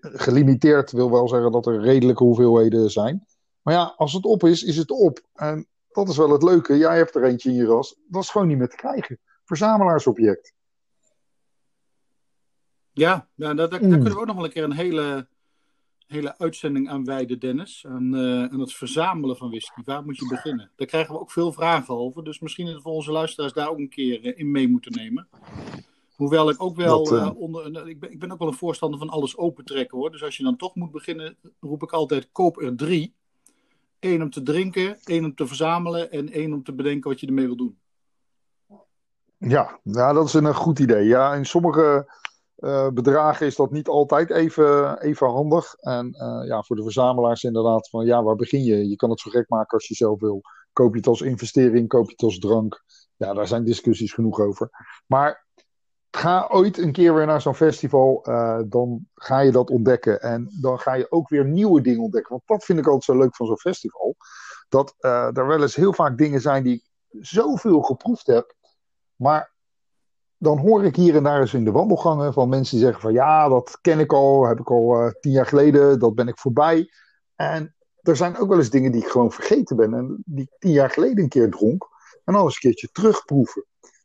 Gelimiteerd 0.00 0.92
wil 0.92 1.10
wel 1.10 1.28
zeggen 1.28 1.52
dat 1.52 1.66
er 1.66 1.80
redelijke 1.80 2.24
hoeveelheden 2.24 2.90
zijn. 2.90 3.26
Maar 3.62 3.74
ja, 3.74 3.94
als 3.96 4.12
het 4.12 4.24
op 4.24 4.44
is, 4.44 4.62
is 4.62 4.76
het 4.76 4.90
op. 4.90 5.20
En 5.34 5.66
dat 5.92 6.08
is 6.08 6.16
wel 6.16 6.30
het 6.30 6.42
leuke. 6.42 6.76
Jij 6.76 6.96
hebt 6.96 7.14
er 7.14 7.24
eentje 7.24 7.50
in 7.50 7.54
je 7.54 7.64
ras. 7.64 7.96
Dat 8.06 8.22
is 8.22 8.30
gewoon 8.30 8.46
niet 8.46 8.58
meer 8.58 8.68
te 8.68 8.76
krijgen. 8.76 9.18
Verzamelaarsobject. 9.44 10.54
Ja, 12.92 13.28
ja 13.34 13.54
daar, 13.54 13.68
daar, 13.68 13.82
mm. 13.82 13.90
kunnen 13.90 14.12
we 14.12 14.18
ook 14.18 14.26
nog 14.26 14.36
wel 14.36 14.44
een 14.44 14.50
keer 14.50 14.64
een 14.64 14.72
hele, 14.72 15.28
hele 16.06 16.38
uitzending 16.38 16.88
aan 16.88 17.04
wijden, 17.04 17.38
Dennis. 17.38 17.84
Aan, 17.88 18.14
uh, 18.14 18.44
aan 18.44 18.60
het 18.60 18.72
verzamelen 18.72 19.36
van 19.36 19.50
whisky. 19.50 19.82
Waar 19.84 20.04
moet 20.04 20.18
je 20.18 20.28
beginnen? 20.28 20.70
Daar 20.76 20.86
krijgen 20.86 21.14
we 21.14 21.20
ook 21.20 21.30
veel 21.30 21.52
vragen 21.52 21.94
over. 21.94 22.24
Dus 22.24 22.40
misschien 22.40 22.66
is 22.66 22.72
het 22.72 22.82
voor 22.82 22.92
onze 22.92 23.12
luisteraars 23.12 23.52
daar 23.52 23.68
ook 23.68 23.78
een 23.78 23.88
keer 23.88 24.24
uh, 24.24 24.38
in 24.38 24.50
mee 24.50 24.68
moeten 24.68 24.92
nemen. 24.92 25.28
Hoewel 26.14 26.50
ik 26.50 26.62
ook 26.62 26.76
wel 26.76 27.04
dat, 27.04 27.12
uh, 27.12 27.40
onder. 27.40 27.88
ik, 27.88 28.00
ben, 28.00 28.12
ik 28.12 28.18
ben 28.18 28.32
ook 28.32 28.38
wel 28.38 28.48
een 28.48 28.54
voorstander 28.54 28.98
van 28.98 29.08
alles 29.08 29.36
opentrekken 29.36 29.98
hoor. 29.98 30.10
Dus 30.10 30.22
als 30.22 30.36
je 30.36 30.42
dan 30.42 30.56
toch 30.56 30.74
moet 30.74 30.90
beginnen, 30.90 31.36
roep 31.60 31.82
ik 31.82 31.92
altijd: 31.92 32.28
koop 32.32 32.62
er 32.62 32.76
drie. 32.76 33.14
Eén 34.00 34.22
om 34.22 34.30
te 34.30 34.42
drinken, 34.42 34.98
één 35.04 35.24
om 35.24 35.34
te 35.34 35.46
verzamelen 35.46 36.10
en 36.10 36.32
één 36.32 36.52
om 36.52 36.62
te 36.62 36.74
bedenken 36.74 37.10
wat 37.10 37.20
je 37.20 37.26
ermee 37.26 37.46
wil 37.46 37.56
doen. 37.56 37.78
Ja, 39.36 39.80
ja 39.82 40.12
dat 40.12 40.26
is 40.26 40.34
een 40.34 40.54
goed 40.54 40.78
idee. 40.78 41.04
Ja, 41.04 41.34
in 41.34 41.46
sommige 41.46 42.12
uh, 42.58 42.88
bedragen 42.88 43.46
is 43.46 43.56
dat 43.56 43.70
niet 43.70 43.88
altijd 43.88 44.30
even, 44.30 45.00
even 45.00 45.28
handig. 45.28 45.74
En 45.74 46.06
uh, 46.06 46.46
ja, 46.46 46.62
voor 46.62 46.76
de 46.76 46.82
verzamelaars 46.82 47.44
inderdaad 47.44 47.88
van 47.88 48.06
ja, 48.06 48.22
waar 48.22 48.36
begin 48.36 48.64
je? 48.64 48.88
Je 48.88 48.96
kan 48.96 49.10
het 49.10 49.20
zo 49.20 49.30
gek 49.30 49.48
maken 49.48 49.78
als 49.78 49.88
je 49.88 49.94
zelf 49.94 50.20
wil. 50.20 50.40
Koop 50.72 50.92
je 50.92 50.98
het 50.98 51.06
als 51.06 51.20
investering, 51.20 51.88
koop 51.88 52.04
je 52.04 52.12
het 52.12 52.22
als 52.22 52.38
drank? 52.38 52.84
Ja, 53.16 53.34
daar 53.34 53.46
zijn 53.46 53.64
discussies 53.64 54.12
genoeg 54.12 54.40
over. 54.40 54.70
Maar 55.06 55.46
ga 56.10 56.48
ooit 56.50 56.78
een 56.78 56.92
keer 56.92 57.14
weer 57.14 57.26
naar 57.26 57.40
zo'n 57.40 57.54
festival, 57.54 58.24
uh, 58.28 58.60
dan 58.66 59.06
ga 59.14 59.40
je 59.40 59.52
dat 59.52 59.70
ontdekken. 59.70 60.20
En 60.20 60.48
dan 60.60 60.78
ga 60.78 60.94
je 60.94 61.10
ook 61.10 61.28
weer 61.28 61.44
nieuwe 61.44 61.80
dingen 61.80 62.02
ontdekken. 62.02 62.30
Want 62.30 62.42
dat 62.46 62.64
vind 62.64 62.78
ik 62.78 62.86
altijd 62.86 63.04
zo 63.04 63.18
leuk 63.18 63.36
van 63.36 63.46
zo'n 63.46 63.58
festival. 63.58 64.16
Dat 64.68 64.94
er 64.98 65.46
wel 65.46 65.62
eens 65.62 65.74
heel 65.74 65.92
vaak 65.92 66.18
dingen 66.18 66.40
zijn 66.40 66.62
die 66.62 66.74
ik 66.74 66.84
zoveel 67.20 67.82
geproefd 67.82 68.26
heb. 68.26 68.54
Maar 69.16 69.52
dan 70.36 70.58
hoor 70.58 70.84
ik 70.84 70.96
hier 70.96 71.16
en 71.16 71.22
daar 71.22 71.40
eens 71.40 71.54
in 71.54 71.64
de 71.64 71.70
wandelgangen 71.70 72.32
van 72.32 72.48
mensen 72.48 72.76
die 72.76 72.84
zeggen 72.84 73.02
van 73.02 73.12
ja, 73.12 73.48
dat 73.48 73.78
ken 73.80 73.98
ik 73.98 74.12
al, 74.12 74.46
heb 74.46 74.60
ik 74.60 74.70
al 74.70 75.02
uh, 75.02 75.10
tien 75.20 75.32
jaar 75.32 75.46
geleden, 75.46 75.98
dat 75.98 76.14
ben 76.14 76.28
ik 76.28 76.38
voorbij. 76.38 76.90
En 77.34 77.74
er 78.00 78.16
zijn 78.16 78.36
ook 78.36 78.48
wel 78.48 78.58
eens 78.58 78.70
dingen 78.70 78.92
die 78.92 79.02
ik 79.02 79.08
gewoon 79.08 79.32
vergeten 79.32 79.76
ben 79.76 79.94
en 79.94 80.22
die 80.26 80.44
ik 80.44 80.58
tien 80.58 80.72
jaar 80.72 80.90
geleden 80.90 81.22
een 81.22 81.28
keer 81.28 81.50
dronk. 81.50 81.88
En 82.24 82.32
dan 82.32 82.42
eens 82.42 82.54
een 82.54 82.60
keertje 82.60 82.88
terugproeven. 82.92 83.64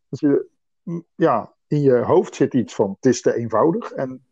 Dat 0.09 0.19
je, 0.19 0.47
mm, 0.83 1.05
ja, 1.15 1.54
in 1.75 1.81
je 1.81 1.97
hoofd 1.97 2.35
zit 2.35 2.53
iets 2.53 2.73
van 2.73 2.95
het 2.95 3.05
is 3.05 3.21
te 3.21 3.35
eenvoudig 3.35 3.91
en 3.91 4.23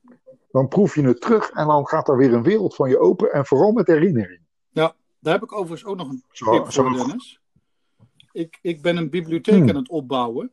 dan 0.51 0.67
proef 0.67 0.95
je 0.95 1.01
het 1.01 1.21
terug 1.21 1.49
en 1.49 1.67
dan 1.67 1.87
gaat 1.87 2.07
er 2.07 2.17
weer 2.17 2.33
een 2.33 2.43
wereld 2.43 2.75
van 2.75 2.89
je 2.89 2.99
open 2.99 3.31
en 3.31 3.45
vooral 3.45 3.71
met 3.71 3.87
herinnering. 3.87 4.39
Ja, 4.71 4.95
daar 5.19 5.33
heb 5.33 5.43
ik 5.43 5.53
overigens 5.53 5.85
ook 5.85 5.97
nog 5.97 6.09
een 6.09 6.23
tip 6.31 6.71
voor, 6.71 6.93
Dennis. 6.93 7.39
Ik, 8.31 8.59
ik 8.61 8.81
ben 8.81 8.97
een 8.97 9.09
bibliotheek 9.09 9.55
hmm. 9.59 9.69
aan 9.69 9.75
het 9.75 9.89
opbouwen. 9.89 10.51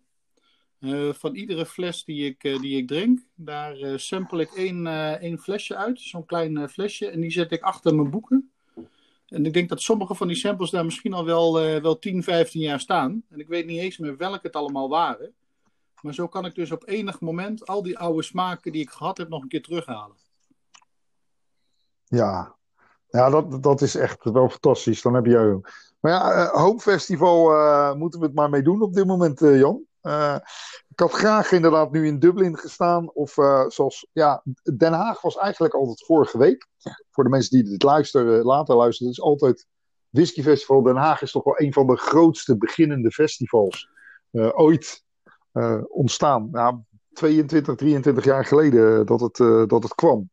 Uh, 0.81 1.13
van 1.13 1.35
iedere 1.35 1.67
fles 1.67 2.05
die 2.05 2.27
ik, 2.27 2.45
uh, 2.45 2.61
die 2.61 2.77
ik 2.77 2.89
drink, 2.89 3.21
daar 3.35 3.79
uh, 3.79 3.97
sample 3.97 4.41
ik 4.41 4.53
één, 4.53 4.87
één 5.21 5.39
flesje 5.39 5.77
uit. 5.77 6.01
Zo'n 6.01 6.27
klein 6.27 6.69
flesje. 6.69 7.07
En 7.07 7.21
die 7.21 7.31
zet 7.31 7.53
ik 7.53 7.63
achter 7.63 7.95
mijn 7.95 8.11
boeken. 8.11 8.51
En 9.27 9.47
ik 9.47 9.53
denk 9.53 9.69
dat 9.69 9.81
sommige 9.81 10.15
van 10.15 10.27
die 10.27 10.37
samples 10.37 10.71
daar 10.71 10.85
misschien 10.85 11.13
al 11.13 11.25
wel, 11.25 11.53
wel 11.81 11.99
10, 11.99 12.23
15 12.23 12.61
jaar 12.61 12.81
staan. 12.81 13.23
En 13.29 13.41
ik 13.41 13.49
weet 13.49 13.67
niet 13.67 13.81
eens 13.81 13.99
meer 13.99 14.17
welke 14.17 14.47
het 14.47 14.57
allemaal 14.57 14.89
waren. 14.89 15.35
Maar 16.03 16.15
zo 16.15 16.29
kan 16.29 16.45
ik 16.45 16.55
dus 16.55 16.71
op 16.71 16.89
enig 16.89 17.21
moment 17.21 17.67
al 17.67 17.83
die 17.83 17.99
oude 17.99 18.23
smaken 18.23 18.73
die 18.73 18.83
ik 18.83 18.91
gehad 18.91 19.19
heb 19.19 19.29
nog 19.29 19.43
een 19.43 19.49
keer 19.49 19.63
terughalen. 19.63 20.17
Ja, 22.05 22.57
ja 23.09 23.31
dat, 23.31 23.63
dat 23.63 23.81
is 23.81 23.95
echt 23.95 24.25
wel 24.25 24.49
fantastisch. 24.49 25.03
Dan 25.03 25.15
heb 25.15 25.27
je. 25.27 25.61
Maar 26.01 26.13
ja, 26.13 26.43
uh, 26.43 26.51
Hoop 26.51 26.81
Festival 26.81 27.53
uh, 27.53 27.95
moeten 27.95 28.21
we 28.21 28.27
het 28.27 28.35
maar 28.35 28.51
mee 28.51 28.63
doen 28.63 28.83
op 28.83 28.95
dit 28.95 29.07
moment, 29.07 29.39
Jan. 29.41 29.85
ik 30.89 30.99
had 30.99 31.13
graag 31.13 31.53
inderdaad 31.53 31.91
nu 31.91 32.07
in 32.07 32.19
Dublin 32.19 32.59
gestaan. 32.59 33.13
Of 33.13 33.33
zoals, 33.69 34.07
ja, 34.13 34.43
Den 34.77 34.93
Haag 34.93 35.21
was 35.21 35.37
eigenlijk 35.37 35.75
altijd 35.75 36.05
vorige 36.05 36.39
week. 36.39 36.67
Voor 37.11 37.25
de 37.25 37.31
mensen 37.31 37.51
die 37.51 37.71
dit 37.71 37.83
luisteren, 37.83 38.45
later 38.45 38.77
luisteren, 38.77 39.09
het 39.09 39.19
is 39.19 39.25
altijd 39.25 39.67
Whisky 40.09 40.43
Festival. 40.43 40.83
Den 40.83 40.97
Haag 40.97 41.23
is 41.23 41.33
toch 41.33 41.45
wel 41.45 41.61
een 41.61 41.73
van 41.73 41.87
de 41.87 41.97
grootste 41.97 42.57
beginnende 42.57 43.11
festivals 43.11 43.89
ooit 44.33 45.05
ontstaan. 45.89 46.49
Ja, 46.53 46.85
22, 47.13 47.75
23 47.75 48.25
jaar 48.25 48.45
geleden 48.45 49.07
dat 49.07 49.21
het, 49.21 49.37
dat 49.69 49.83
het 49.83 49.95
kwam. 49.95 50.31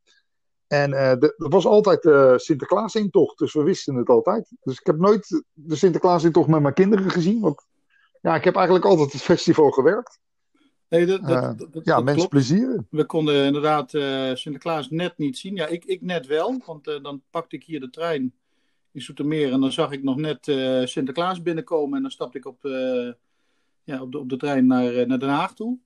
En 0.68 0.92
uh, 0.92 1.12
er 1.12 1.34
was 1.38 1.66
altijd 1.66 2.06
uh, 2.06 2.38
Sinterklaas-intocht, 2.38 3.38
dus 3.38 3.54
we 3.54 3.64
wisten 3.64 3.96
het 3.96 4.10
altijd. 4.10 4.52
Dus 4.62 4.80
ik 4.80 4.86
heb 4.86 4.98
nooit 4.98 5.44
de 5.54 5.76
Sinterklaas-intocht 5.76 6.48
met 6.48 6.62
mijn 6.62 6.74
kinderen 6.74 7.10
gezien. 7.10 7.40
Want 7.40 7.66
ja, 8.22 8.36
ik 8.36 8.44
heb 8.44 8.56
eigenlijk 8.56 8.86
altijd 8.86 9.12
het 9.12 9.22
festival 9.22 9.72
gewerkt. 9.72 10.20
Nee, 10.90 11.06
dat, 11.06 11.22
dat, 11.22 11.44
uh, 11.44 11.68
dat, 11.72 11.86
ja, 11.86 12.00
mensen 12.00 12.30
plezieren. 12.30 12.88
We 12.90 13.06
konden 13.06 13.46
inderdaad 13.46 13.90
Sinterklaas 14.38 14.90
net 14.90 15.18
niet 15.18 15.38
zien. 15.38 15.56
Ja, 15.56 15.68
ik, 15.68 15.86
ik 15.86 16.02
net 16.02 16.26
wel, 16.26 16.62
want 16.66 16.86
dan 16.86 17.22
pakte 17.30 17.56
ik 17.56 17.64
hier 17.64 17.80
de 17.80 17.90
trein 17.90 18.34
in 18.92 19.02
Zoetermeer 19.02 19.52
en 19.52 19.62
dan 19.62 19.72
zag 19.72 19.92
ik 19.92 20.04
nog 20.04 20.16
net 20.16 20.46
Sinterklaas 20.90 21.42
binnenkomen. 21.42 21.96
En 21.96 22.02
dan 22.02 22.12
stapte 22.12 22.38
ik 22.38 22.46
op, 22.46 22.62
ja, 23.88 24.02
op, 24.02 24.12
de, 24.12 24.20
op 24.20 24.30
de 24.30 24.38
trein 24.38 24.68
naar, 24.68 25.08
naar 25.08 25.20
Den 25.20 25.30
Haag 25.30 25.54
toe. 25.54 25.78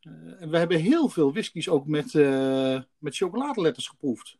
Uh, 0.00 0.48
we 0.50 0.58
hebben 0.58 0.78
heel 0.78 1.08
veel 1.08 1.32
whiskies 1.32 1.68
ook 1.68 1.86
met, 1.86 2.12
uh, 2.12 2.80
met 2.98 3.16
chocoladeletters 3.16 3.88
geproefd. 3.88 4.36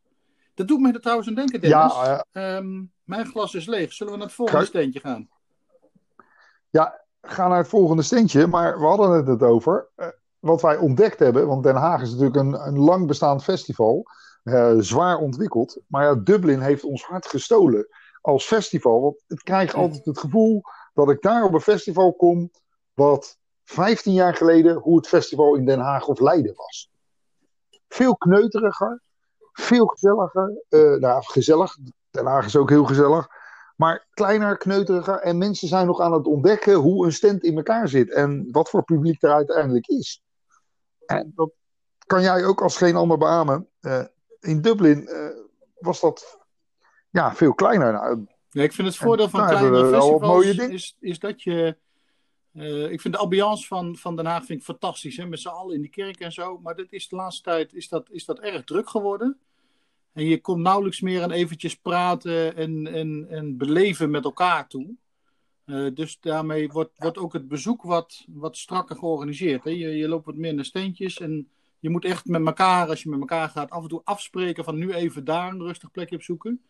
Dat 0.54 0.68
doet 0.68 0.80
me 0.80 0.92
er 0.92 1.00
trouwens 1.00 1.28
aan 1.28 1.34
denken, 1.34 1.60
Dennis. 1.60 1.92
Ja, 1.92 2.24
uh, 2.32 2.56
um, 2.56 2.92
mijn 3.04 3.26
glas 3.26 3.54
is 3.54 3.66
leeg. 3.66 3.92
Zullen 3.92 4.12
we 4.12 4.18
naar 4.18 4.26
het 4.26 4.36
volgende 4.36 4.64
steentje 4.64 5.00
gaan? 5.00 5.28
Ja, 6.70 7.00
ga 7.22 7.48
naar 7.48 7.58
het 7.58 7.68
volgende 7.68 8.02
steentje. 8.02 8.46
Maar 8.46 8.78
we 8.78 8.86
hadden 8.86 9.10
het 9.10 9.26
het 9.26 9.42
over. 9.42 9.88
Uh, 9.96 10.06
wat 10.38 10.62
wij 10.62 10.76
ontdekt 10.76 11.18
hebben, 11.18 11.46
want 11.46 11.62
Den 11.62 11.76
Haag 11.76 12.02
is 12.02 12.10
natuurlijk 12.10 12.36
een, 12.36 12.66
een 12.66 12.78
lang 12.78 13.06
bestaand 13.06 13.44
festival. 13.44 14.06
zwaar 14.78 15.18
ontwikkeld. 15.18 15.80
Maar 15.86 16.04
ja, 16.04 16.14
Dublin 16.14 16.60
heeft 16.60 16.84
ons 16.84 17.04
hart 17.04 17.26
gestolen 17.26 17.86
als 18.20 18.44
festival. 18.44 19.00
Want 19.00 19.22
ik 19.26 19.40
krijg 19.44 19.74
altijd 19.74 20.04
het 20.04 20.18
gevoel 20.18 20.62
dat 20.94 21.10
ik 21.10 21.22
daar 21.22 21.44
op 21.44 21.54
een 21.54 21.60
festival 21.60 22.14
kom. 22.14 22.50
Wat 22.96 23.38
15 23.64 24.12
jaar 24.12 24.34
geleden 24.34 24.74
hoe 24.74 24.96
het 24.96 25.08
festival 25.08 25.54
in 25.54 25.66
Den 25.66 25.80
Haag 25.80 26.06
of 26.06 26.20
Leiden 26.20 26.54
was. 26.54 26.90
Veel 27.88 28.16
kneuteriger, 28.16 29.02
veel 29.52 29.86
gezelliger. 29.86 30.62
Uh, 30.68 30.98
nou, 30.98 31.22
gezellig. 31.24 31.76
Den 32.10 32.26
Haag 32.26 32.46
is 32.46 32.56
ook 32.56 32.68
heel 32.68 32.84
gezellig. 32.84 33.28
Maar 33.76 34.06
kleiner, 34.10 34.56
kneuteriger. 34.56 35.18
En 35.18 35.38
mensen 35.38 35.68
zijn 35.68 35.86
nog 35.86 36.00
aan 36.00 36.12
het 36.12 36.26
ontdekken 36.26 36.74
hoe 36.74 37.06
een 37.06 37.12
stand 37.12 37.42
in 37.42 37.56
elkaar 37.56 37.88
zit. 37.88 38.10
En 38.10 38.48
wat 38.50 38.70
voor 38.70 38.84
publiek 38.84 39.22
er 39.22 39.32
uiteindelijk 39.32 39.86
is. 39.86 40.22
En 41.06 41.32
dat 41.34 41.50
kan 42.06 42.22
jij 42.22 42.44
ook 42.44 42.62
als 42.62 42.76
geen 42.76 42.96
ander 42.96 43.18
beamen. 43.18 43.68
Uh, 43.80 44.04
in 44.40 44.60
Dublin 44.60 45.08
uh, 45.08 45.28
was 45.78 46.00
dat 46.00 46.38
ja, 47.10 47.34
veel 47.34 47.54
kleiner. 47.54 47.92
Nou, 47.92 48.26
ja, 48.48 48.62
ik 48.62 48.72
vind 48.72 48.88
het 48.88 48.96
voordeel 48.96 49.28
van 49.28 49.46
kleine 49.46 49.88
festivals 49.88 50.44
is, 50.44 50.96
is 51.00 51.18
dat 51.18 51.42
je 51.42 51.76
uh, 52.56 52.90
ik 52.90 53.00
vind 53.00 53.14
de 53.14 53.20
ambiance 53.20 53.66
van, 53.66 53.96
van 53.96 54.16
Den 54.16 54.26
Haag 54.26 54.44
vind 54.44 54.58
ik 54.58 54.64
fantastisch. 54.64 55.16
Hè? 55.16 55.26
Met 55.26 55.40
z'n 55.40 55.48
allen 55.48 55.74
in 55.74 55.80
die 55.80 55.90
kerk 55.90 56.20
en 56.20 56.32
zo. 56.32 56.58
Maar 56.58 56.76
dat 56.76 56.86
is 56.90 57.08
de 57.08 57.16
laatste 57.16 57.42
tijd 57.42 57.74
is 57.74 57.88
dat, 57.88 58.10
is 58.10 58.24
dat 58.24 58.38
erg 58.38 58.64
druk 58.64 58.88
geworden. 58.88 59.38
En 60.12 60.24
je 60.24 60.40
komt 60.40 60.62
nauwelijks 60.62 61.00
meer 61.00 61.22
aan 61.22 61.30
eventjes 61.30 61.76
praten 61.76 62.56
en, 62.56 62.86
en, 62.86 63.26
en 63.28 63.56
beleven 63.56 64.10
met 64.10 64.24
elkaar 64.24 64.68
toe. 64.68 64.94
Uh, 65.66 65.94
dus 65.94 66.20
daarmee 66.20 66.68
wordt, 66.68 66.90
wordt 66.96 67.18
ook 67.18 67.32
het 67.32 67.48
bezoek 67.48 67.82
wat, 67.82 68.24
wat 68.28 68.56
strakker 68.56 68.96
georganiseerd. 68.96 69.64
Hè? 69.64 69.70
Je, 69.70 69.88
je 69.96 70.08
loopt 70.08 70.26
wat 70.26 70.34
meer 70.34 70.54
naar 70.54 70.64
steentjes. 70.64 71.20
En 71.20 71.48
je 71.78 71.90
moet 71.90 72.04
echt 72.04 72.26
met 72.26 72.46
elkaar, 72.46 72.88
als 72.88 73.02
je 73.02 73.08
met 73.08 73.20
elkaar 73.20 73.48
gaat, 73.48 73.70
af 73.70 73.82
en 73.82 73.88
toe 73.88 74.00
afspreken 74.04 74.64
van 74.64 74.78
nu 74.78 74.92
even 74.92 75.24
daar 75.24 75.52
een 75.52 75.62
rustig 75.62 75.90
plekje 75.90 76.16
op 76.16 76.22
zoeken. 76.22 76.62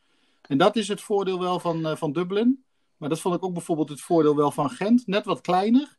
En 0.43 0.59
dat 0.59 0.77
is 0.77 0.89
het 0.89 1.01
voordeel 1.01 1.39
wel 1.39 1.61
van, 1.61 1.79
uh, 1.79 1.97
van 1.97 2.13
Dublin. 2.13 2.65
Maar 2.97 3.09
dat 3.09 3.21
vond 3.21 3.35
ik 3.35 3.45
ook 3.45 3.53
bijvoorbeeld 3.53 3.89
het 3.89 4.01
voordeel 4.01 4.37
wel 4.37 4.51
van 4.51 4.71
Gent. 4.71 5.07
Net 5.07 5.25
wat 5.25 5.41
kleiner. 5.41 5.99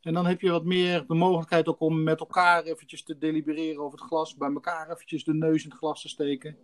En 0.00 0.14
dan 0.14 0.26
heb 0.26 0.40
je 0.40 0.50
wat 0.50 0.64
meer 0.64 1.04
de 1.06 1.14
mogelijkheid 1.14 1.68
ook 1.68 1.80
om 1.80 2.02
met 2.02 2.20
elkaar 2.20 2.62
eventjes 2.62 3.04
te 3.04 3.18
delibereren 3.18 3.82
over 3.82 3.98
het 3.98 4.08
glas. 4.08 4.36
Bij 4.36 4.52
elkaar 4.52 4.90
eventjes 4.90 5.24
de 5.24 5.34
neus 5.34 5.64
in 5.64 5.70
het 5.70 5.78
glas 5.78 6.02
te 6.02 6.08
steken. 6.08 6.56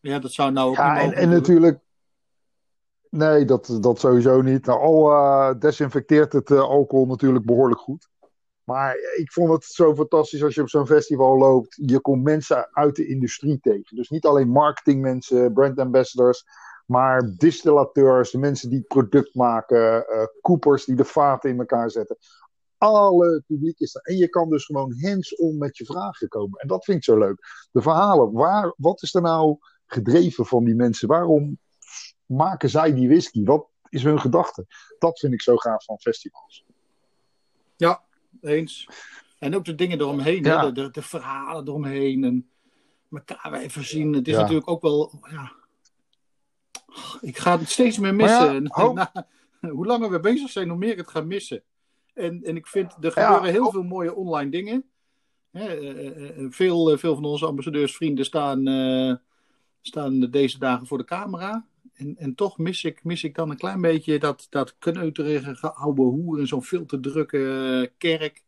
Ja, 0.00 0.18
dat 0.18 0.32
zou 0.32 0.52
nou 0.52 0.70
ook 0.70 0.76
ja, 0.76 1.00
en, 1.00 1.12
en 1.12 1.28
natuurlijk... 1.28 1.80
Nee, 3.10 3.44
dat, 3.44 3.78
dat 3.80 4.00
sowieso 4.00 4.42
niet. 4.42 4.66
Nou, 4.66 4.80
al 4.80 5.10
uh, 5.10 5.60
desinfecteert 5.60 6.32
het 6.32 6.50
uh, 6.50 6.60
alcohol 6.60 7.06
natuurlijk 7.06 7.44
behoorlijk 7.44 7.80
goed. 7.80 8.08
Maar 8.64 8.96
ik 9.16 9.32
vond 9.32 9.52
het 9.52 9.64
zo 9.64 9.94
fantastisch 9.94 10.42
als 10.42 10.54
je 10.54 10.60
op 10.60 10.68
zo'n 10.68 10.86
festival 10.86 11.38
loopt. 11.38 11.78
Je 11.86 12.00
komt 12.00 12.22
mensen 12.22 12.68
uit 12.72 12.96
de 12.96 13.06
industrie 13.06 13.60
tegen. 13.60 13.96
Dus 13.96 14.08
niet 14.08 14.24
alleen 14.24 14.48
marketingmensen, 14.48 15.52
brand 15.52 15.78
ambassadors. 15.78 16.44
Maar 16.86 17.34
distillateurs, 17.36 18.30
de 18.30 18.38
mensen 18.38 18.68
die 18.68 18.78
het 18.78 18.88
product 18.88 19.34
maken, 19.34 20.04
uh, 20.08 20.24
koepers 20.40 20.84
die 20.84 20.96
de 20.96 21.04
vaten 21.04 21.50
in 21.50 21.58
elkaar 21.58 21.90
zetten. 21.90 22.16
Alle 22.78 23.42
publiek 23.46 23.78
is 23.78 23.94
er. 23.94 24.00
En 24.00 24.16
je 24.16 24.28
kan 24.28 24.50
dus 24.50 24.64
gewoon 24.64 24.94
hands-on 25.00 25.58
met 25.58 25.76
je 25.76 25.84
vragen 25.84 26.28
komen. 26.28 26.60
En 26.60 26.68
dat 26.68 26.84
vind 26.84 26.98
ik 26.98 27.04
zo 27.04 27.18
leuk. 27.18 27.68
De 27.72 27.82
verhalen, 27.82 28.32
waar, 28.32 28.74
wat 28.76 29.02
is 29.02 29.14
er 29.14 29.22
nou 29.22 29.58
gedreven 29.86 30.46
van 30.46 30.64
die 30.64 30.74
mensen? 30.74 31.08
Waarom 31.08 31.58
maken 32.26 32.70
zij 32.70 32.94
die 32.94 33.08
whisky? 33.08 33.44
Wat 33.44 33.66
is 33.88 34.02
hun 34.02 34.20
gedachte? 34.20 34.66
Dat 34.98 35.18
vind 35.18 35.32
ik 35.32 35.42
zo 35.42 35.56
gaaf 35.56 35.84
van 35.84 35.98
festivals. 35.98 36.64
Ja, 37.76 38.02
eens. 38.40 38.88
En 39.38 39.54
ook 39.54 39.64
de 39.64 39.74
dingen 39.74 40.00
eromheen, 40.00 40.44
ja. 40.44 40.64
de, 40.64 40.72
de, 40.72 40.90
de, 40.90 41.02
verhalen 41.02 41.68
eromheen. 41.68 42.24
En 42.24 42.48
elkaar 43.10 43.52
even 43.52 43.84
zien. 43.84 44.12
Het 44.12 44.28
is 44.28 44.34
ja. 44.34 44.40
natuurlijk 44.40 44.70
ook 44.70 44.82
wel. 44.82 45.12
Ja, 45.30 45.52
ik 47.20 47.38
ga 47.38 47.58
het 47.58 47.68
steeds 47.68 47.98
meer 47.98 48.14
missen. 48.14 48.70
Ja, 48.74 49.12
hoe 49.76 49.86
langer 49.86 50.10
we 50.10 50.20
bezig 50.20 50.50
zijn, 50.50 50.68
hoe 50.68 50.78
meer 50.78 50.90
ik 50.90 50.96
het 50.96 51.10
ga 51.10 51.20
missen. 51.20 51.62
En, 52.14 52.42
en 52.42 52.56
ik 52.56 52.66
vind, 52.66 52.92
er 53.00 53.12
gebeuren 53.12 53.50
heel 53.50 53.70
veel 53.70 53.82
mooie 53.82 54.14
online 54.14 54.50
dingen. 54.50 54.84
Hè, 55.50 55.80
uh, 55.80 56.46
veel, 56.50 56.98
veel 56.98 57.14
van 57.14 57.24
onze 57.24 57.46
ambassadeursvrienden 57.46 58.24
staan, 58.24 58.68
uh, 58.68 59.14
staan 59.80 60.20
deze 60.20 60.58
dagen 60.58 60.86
voor 60.86 60.98
de 60.98 61.04
camera. 61.04 61.66
En, 61.92 62.16
en 62.18 62.34
toch 62.34 62.58
mis 62.58 62.84
ik, 62.84 63.04
mis 63.04 63.24
ik 63.24 63.34
dan 63.34 63.50
een 63.50 63.56
klein 63.56 63.80
beetje 63.80 64.18
dat, 64.18 64.46
dat 64.50 64.78
kneuterige 64.78 65.72
oude 65.72 66.02
hoer 66.02 66.38
in 66.38 66.46
zo'n 66.46 66.62
veel 66.62 66.86
te 66.86 67.00
drukke 67.00 67.92
kerk. 67.98 68.42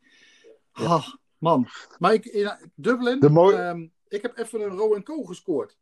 Ah, 0.73 1.09
man. 1.39 1.69
Maar 1.99 2.15
ik, 2.15 2.25
in 2.25 2.51
Dublin, 2.75 3.19
uh, 3.23 3.75
ik 4.09 4.23
heb 4.23 4.39
even 4.39 4.61
een 4.61 4.77
Row 4.77 5.03
Co 5.03 5.23
gescoord. 5.23 5.77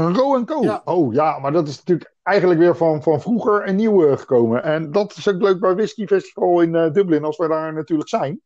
Een 0.00 0.14
Row 0.14 0.44
Co? 0.44 0.80
Oh 0.84 1.12
ja, 1.12 1.38
maar 1.38 1.52
dat 1.52 1.68
is 1.68 1.76
natuurlijk 1.78 2.14
eigenlijk 2.22 2.60
weer 2.60 2.76
van, 2.76 3.02
van 3.02 3.20
vroeger 3.20 3.62
en 3.62 3.76
nieuw 3.76 4.16
gekomen. 4.16 4.62
En 4.62 4.92
dat 4.92 5.16
is 5.16 5.28
ook 5.28 5.42
leuk 5.42 5.60
bij 5.60 5.74
Whisky 5.74 6.06
Festival 6.06 6.60
in 6.60 6.74
uh, 6.74 6.92
Dublin, 6.92 7.24
als 7.24 7.36
wij 7.36 7.48
daar 7.48 7.72
natuurlijk 7.72 8.08
zijn. 8.08 8.40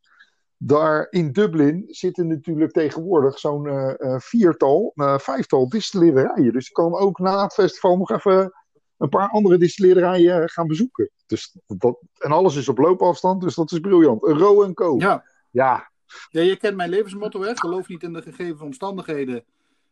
Daar 0.57 1.07
in 1.11 1.33
Dublin 1.33 1.85
zitten 1.87 2.27
natuurlijk 2.27 2.73
tegenwoordig 2.73 3.39
zo'n 3.39 3.67
uh, 3.67 4.19
viertal, 4.19 4.93
uh, 4.95 5.19
vijftal 5.19 5.69
distilleerderijen. 5.69 6.53
Dus 6.53 6.67
je 6.67 6.73
kan 6.73 6.95
ook 6.95 7.19
na 7.19 7.43
het 7.43 7.53
festival 7.53 7.97
nog 7.97 8.11
even 8.11 8.53
een 8.99 9.09
paar 9.09 9.29
andere 9.29 9.59
distilleerderijen 9.59 10.49
gaan 10.49 10.67
bezoeken. 10.67 11.11
Dus 11.27 11.57
dat, 11.67 11.99
en 12.19 12.33
alles 12.33 12.57
is 12.57 12.69
op 12.69 12.79
loopafstand, 12.79 13.41
dus 13.41 13.55
dat 13.55 13.73
is 13.73 13.81
briljant. 13.81 14.27
Een 14.27 14.39
Row 14.39 14.75
Co. 14.75 14.95
Ja. 14.99 15.25
ja. 15.51 15.91
Ja, 16.31 16.41
je 16.41 16.57
kent 16.57 16.77
mijn 16.77 16.91
levensmotto, 16.91 17.43
hè? 17.43 17.57
Geloof 17.57 17.89
niet 17.89 18.03
in 18.03 18.13
de 18.13 18.23
gegeven 18.23 18.65
omstandigheden, 18.65 19.45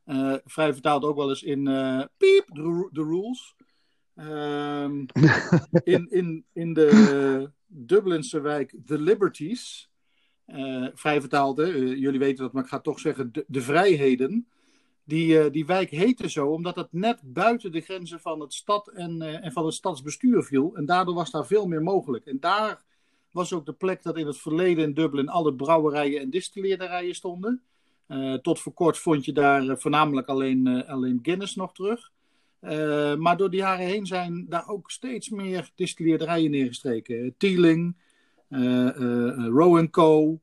uh, 0.07 0.35
vrij 0.45 0.73
vertaald 0.73 1.05
ook 1.05 1.17
wel 1.17 1.29
eens 1.29 1.43
in 1.43 1.69
uh, 1.69 2.05
piep, 2.17 2.47
the, 2.93 3.03
rules. 3.03 3.55
Um, 4.17 5.07
in, 5.95 6.11
in, 6.11 6.45
in 6.53 6.73
de 6.73 7.51
Dublinse 7.67 8.41
wijk 8.41 8.75
The 8.87 8.99
Liberties. 8.99 9.91
Uh, 10.47 10.89
vrij 10.95 11.21
vertaald, 11.21 11.57
hè? 11.57 11.65
jullie 11.65 12.19
weten 12.19 12.45
dat, 12.45 12.53
maar 12.53 12.63
ik 12.63 12.69
ga 12.69 12.81
toch 12.81 13.01
zeggen 13.01 13.33
de, 13.33 13.45
de 13.49 13.63
vrijheden. 13.63 14.47
Die, 15.05 15.51
die 15.51 15.67
wijk 15.67 15.91
heette 15.91 16.31
zo 16.31 16.47
omdat 16.47 16.77
het 16.77 16.93
net 16.93 17.21
buiten 17.25 17.73
de 17.73 17.81
grenzen 17.81 18.21
van 18.21 18.41
het 18.41 18.55
stad 18.55 18.89
en, 18.89 19.23
en 19.43 19.53
van 19.53 19.65
het 19.65 19.75
stadsbestuur 19.75 20.43
viel. 20.43 20.77
En 20.77 20.87
daardoor 20.87 21.15
was 21.15 21.31
daar 21.31 21.47
veel 21.47 21.67
meer 21.67 21.83
mogelijk. 21.83 22.27
En 22.27 22.41
daar 22.41 22.85
was 23.33 23.53
ook 23.53 23.67
de 23.67 23.73
plek 23.73 24.03
dat 24.03 24.17
in 24.17 24.27
het 24.27 24.39
verleden 24.39 24.85
in 24.85 24.95
Dublin 24.95 25.29
alle 25.29 25.55
brouwerijen 25.55 26.21
en 26.21 26.31
distilleerderijen 26.31 27.15
stonden. 27.15 27.63
Uh, 28.09 28.35
tot 28.35 28.61
voor 28.61 28.73
kort 28.73 28.99
vond 28.99 29.25
je 29.25 29.33
daar 29.33 29.79
voornamelijk 29.79 30.29
alleen, 30.29 30.87
alleen 30.87 31.19
Guinness 31.23 31.55
nog 31.55 31.73
terug. 31.73 32.11
maar 33.19 33.37
door 33.37 33.51
de 33.51 33.57
jaren 33.57 33.87
heen 33.87 34.07
zijn 34.07 34.47
daar 34.49 34.69
ook 34.69 34.91
steeds 34.91 35.29
meer 35.29 35.71
distilleerderijen 35.75 36.51
neergestreken. 36.51 37.35
Teeling, 37.39 37.97
Rowan 39.37 39.91
Co., 39.91 40.41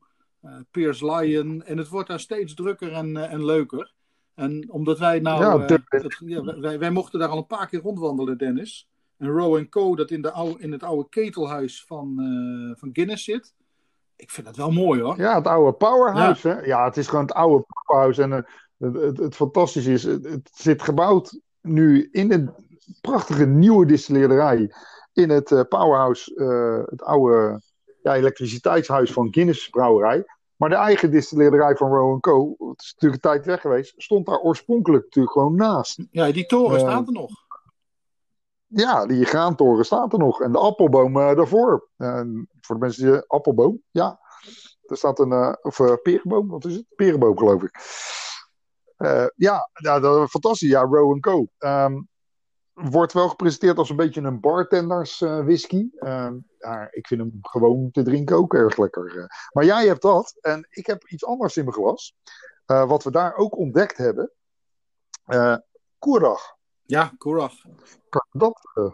Piers 0.70 1.00
Lion. 1.00 1.62
En 1.62 1.78
het 1.78 1.88
wordt 1.88 2.08
daar 2.08 2.20
steeds 2.20 2.54
drukker 2.54 2.92
en, 2.92 3.16
en 3.30 3.44
leuker. 3.44 3.92
En 4.34 4.70
omdat 4.70 4.98
wij 4.98 5.20
nou. 5.20 5.66
Ja, 5.66 5.78
ja, 6.18 6.60
wij, 6.60 6.78
wij 6.78 6.90
mochten 6.90 7.18
daar 7.18 7.28
al 7.28 7.38
een 7.38 7.46
paar 7.46 7.68
keer 7.68 7.80
rondwandelen, 7.80 8.38
Dennis. 8.38 8.88
En 9.16 9.28
Row 9.28 9.68
Co. 9.68 9.96
dat 9.96 10.10
in, 10.10 10.22
de 10.22 10.30
oude, 10.30 10.62
in 10.62 10.72
het 10.72 10.82
oude 10.82 11.08
ketelhuis 11.08 11.84
van, 11.84 12.14
van 12.78 12.90
Guinness 12.92 13.24
zit. 13.24 13.54
Ik 14.20 14.30
vind 14.30 14.46
dat 14.46 14.56
wel 14.56 14.70
mooi 14.70 15.00
hoor. 15.00 15.16
Ja, 15.16 15.34
het 15.34 15.46
oude 15.46 15.72
powerhouse. 15.72 16.48
Ja, 16.48 16.54
hè? 16.54 16.60
ja 16.60 16.84
het 16.84 16.96
is 16.96 17.08
gewoon 17.08 17.24
het 17.24 17.34
oude 17.34 17.64
powerhouse. 17.68 18.22
En 18.22 18.30
uh, 18.30 18.38
het, 18.78 19.02
het, 19.02 19.18
het, 19.18 19.34
fantastische 19.34 19.92
is, 19.92 20.02
het, 20.02 20.24
het, 20.24 20.50
zit 20.54 20.82
gebouwd 20.82 21.40
nu 21.60 22.08
in 22.12 22.32
een 22.32 22.50
prachtige 23.00 23.46
nieuwe 23.46 23.86
distilleerderij. 23.86 24.74
In 25.12 25.30
het 25.30 25.50
uh, 25.50 25.60
powerhouse, 25.68 26.32
het 26.90 27.02
oude 27.02 27.60
ja, 28.02 28.14
elektriciteitshuis 28.14 29.12
van 29.12 29.28
Guinness 29.30 29.68
Brouwerij. 29.68 30.24
Maar 30.56 30.68
de 30.68 30.74
eigen 30.74 31.10
distilleerderij 31.10 31.76
van 31.76 31.90
Rowan 31.90 32.20
Co., 32.20 32.54
het 32.58 32.80
is 32.80 32.92
natuurlijk 32.92 33.24
een 33.24 33.30
tijd 33.30 33.46
weg 33.46 33.60
geweest, 33.60 33.94
stond 33.96 34.26
daar 34.26 34.38
oorspronkelijk 34.38 35.04
natuurlijk 35.04 35.32
gewoon 35.32 35.54
naast. 35.54 36.06
Ja, 36.10 36.32
die 36.32 36.46
toren 36.46 36.80
staat 36.80 37.06
er 37.06 37.12
nog. 37.12 37.30
Ja, 38.72 39.06
die 39.06 39.24
graantoren 39.24 39.84
staat 39.84 40.12
er 40.12 40.18
nog. 40.18 40.40
En 40.40 40.52
de 40.52 40.58
appelboom 40.58 41.16
uh, 41.16 41.34
daarvoor. 41.34 41.88
voor 42.60 42.74
de 42.74 42.78
mensen 42.78 43.12
die... 43.12 43.26
appelboom, 43.26 43.82
ja. 43.90 44.20
Er 44.86 44.96
staat 44.96 45.18
een... 45.18 45.30
Uh, 45.30 45.52
of 45.62 45.78
uh, 45.78 45.94
perenboom, 46.02 46.48
wat 46.48 46.64
is 46.64 46.74
het? 46.74 46.84
Perenboom, 46.96 47.38
geloof 47.38 47.62
ik. 47.62 47.78
ja, 49.36 49.68
ja 49.72 50.00
dat, 50.00 50.30
fantastisch. 50.30 50.68
Ja, 50.68 50.80
Rowan 50.80 51.20
Co. 51.20 51.46
Um, 51.58 52.08
wordt 52.72 53.12
wel 53.12 53.28
gepresenteerd 53.28 53.78
als 53.78 53.90
een 53.90 53.96
beetje 53.96 54.20
een 54.20 54.40
bartenders 54.40 55.18
whisky. 55.18 55.88
Ehm, 55.96 56.36
ja, 56.58 56.88
ik 56.90 57.06
vind 57.06 57.20
hem 57.20 57.38
gewoon 57.40 57.90
te 57.90 58.02
drinken 58.02 58.36
ook 58.36 58.54
erg 58.54 58.76
lekker. 58.76 59.30
Maar 59.52 59.64
jij 59.64 59.86
hebt 59.86 60.02
dat. 60.02 60.36
En 60.40 60.66
ik 60.70 60.86
heb 60.86 61.08
iets 61.08 61.24
anders 61.24 61.56
in 61.56 61.64
mijn 61.64 61.76
glas. 61.76 62.14
wat 62.64 63.04
we 63.04 63.10
daar 63.10 63.36
ook 63.36 63.56
ontdekt 63.56 63.96
hebben. 63.96 64.32
Uh. 65.26 65.56
Ja, 66.90 67.12
Koerag. 67.18 67.52
Dat, 68.30 68.60
uh, 68.74 68.92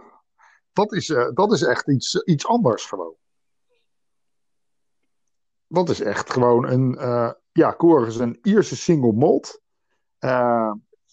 dat, 0.72 0.92
is, 0.92 1.08
uh, 1.08 1.30
dat 1.34 1.52
is 1.52 1.62
echt 1.62 1.88
iets, 1.88 2.14
iets 2.14 2.46
anders 2.46 2.84
gewoon. 2.84 3.14
Dat 5.66 5.88
is 5.88 6.00
echt 6.00 6.30
gewoon 6.30 6.66
een. 6.68 6.94
Uh, 6.94 7.30
ja, 7.52 7.76
is 8.06 8.18
een 8.18 8.38
Ierse 8.42 8.76
single 8.76 9.12
malt. 9.12 9.60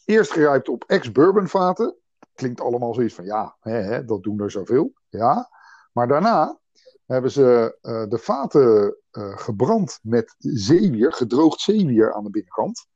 eerst 0.05 0.31
gerijpt 0.31 0.69
op 0.69 0.83
ex-bourbon 0.87 1.47
vaten. 1.47 1.95
Klinkt 2.33 2.61
allemaal 2.61 2.93
zoiets 2.93 3.15
van 3.15 3.25
ja, 3.25 3.57
hè, 3.59 3.77
hè, 3.77 4.05
dat 4.05 4.23
doen 4.23 4.39
er 4.39 4.51
zoveel. 4.51 4.93
Ja. 5.09 5.49
Maar 5.91 6.07
daarna 6.07 6.59
hebben 7.05 7.31
ze 7.31 7.77
de 8.09 8.17
vaten 8.17 8.97
gebrand 9.11 9.99
met 10.01 10.35
zeewier, 10.37 11.13
gedroogd 11.13 11.59
zeewier 11.59 12.13
aan 12.13 12.23
de 12.23 12.29
binnenkant. 12.29 12.87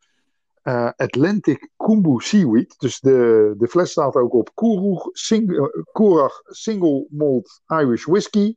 Uh, 0.68 0.90
Atlantic 0.96 1.70
Kumbu 1.78 2.20
Seaweed. 2.22 2.76
Dus 2.78 3.00
de, 3.00 3.54
de 3.58 3.68
fles 3.68 3.92
staat 3.92 4.16
ook 4.16 4.34
op 4.34 4.52
sing, 5.12 5.50
uh, 5.50 6.30
Single 6.44 7.08
Malt 7.10 7.62
Irish 7.68 8.06
Whiskey. 8.06 8.56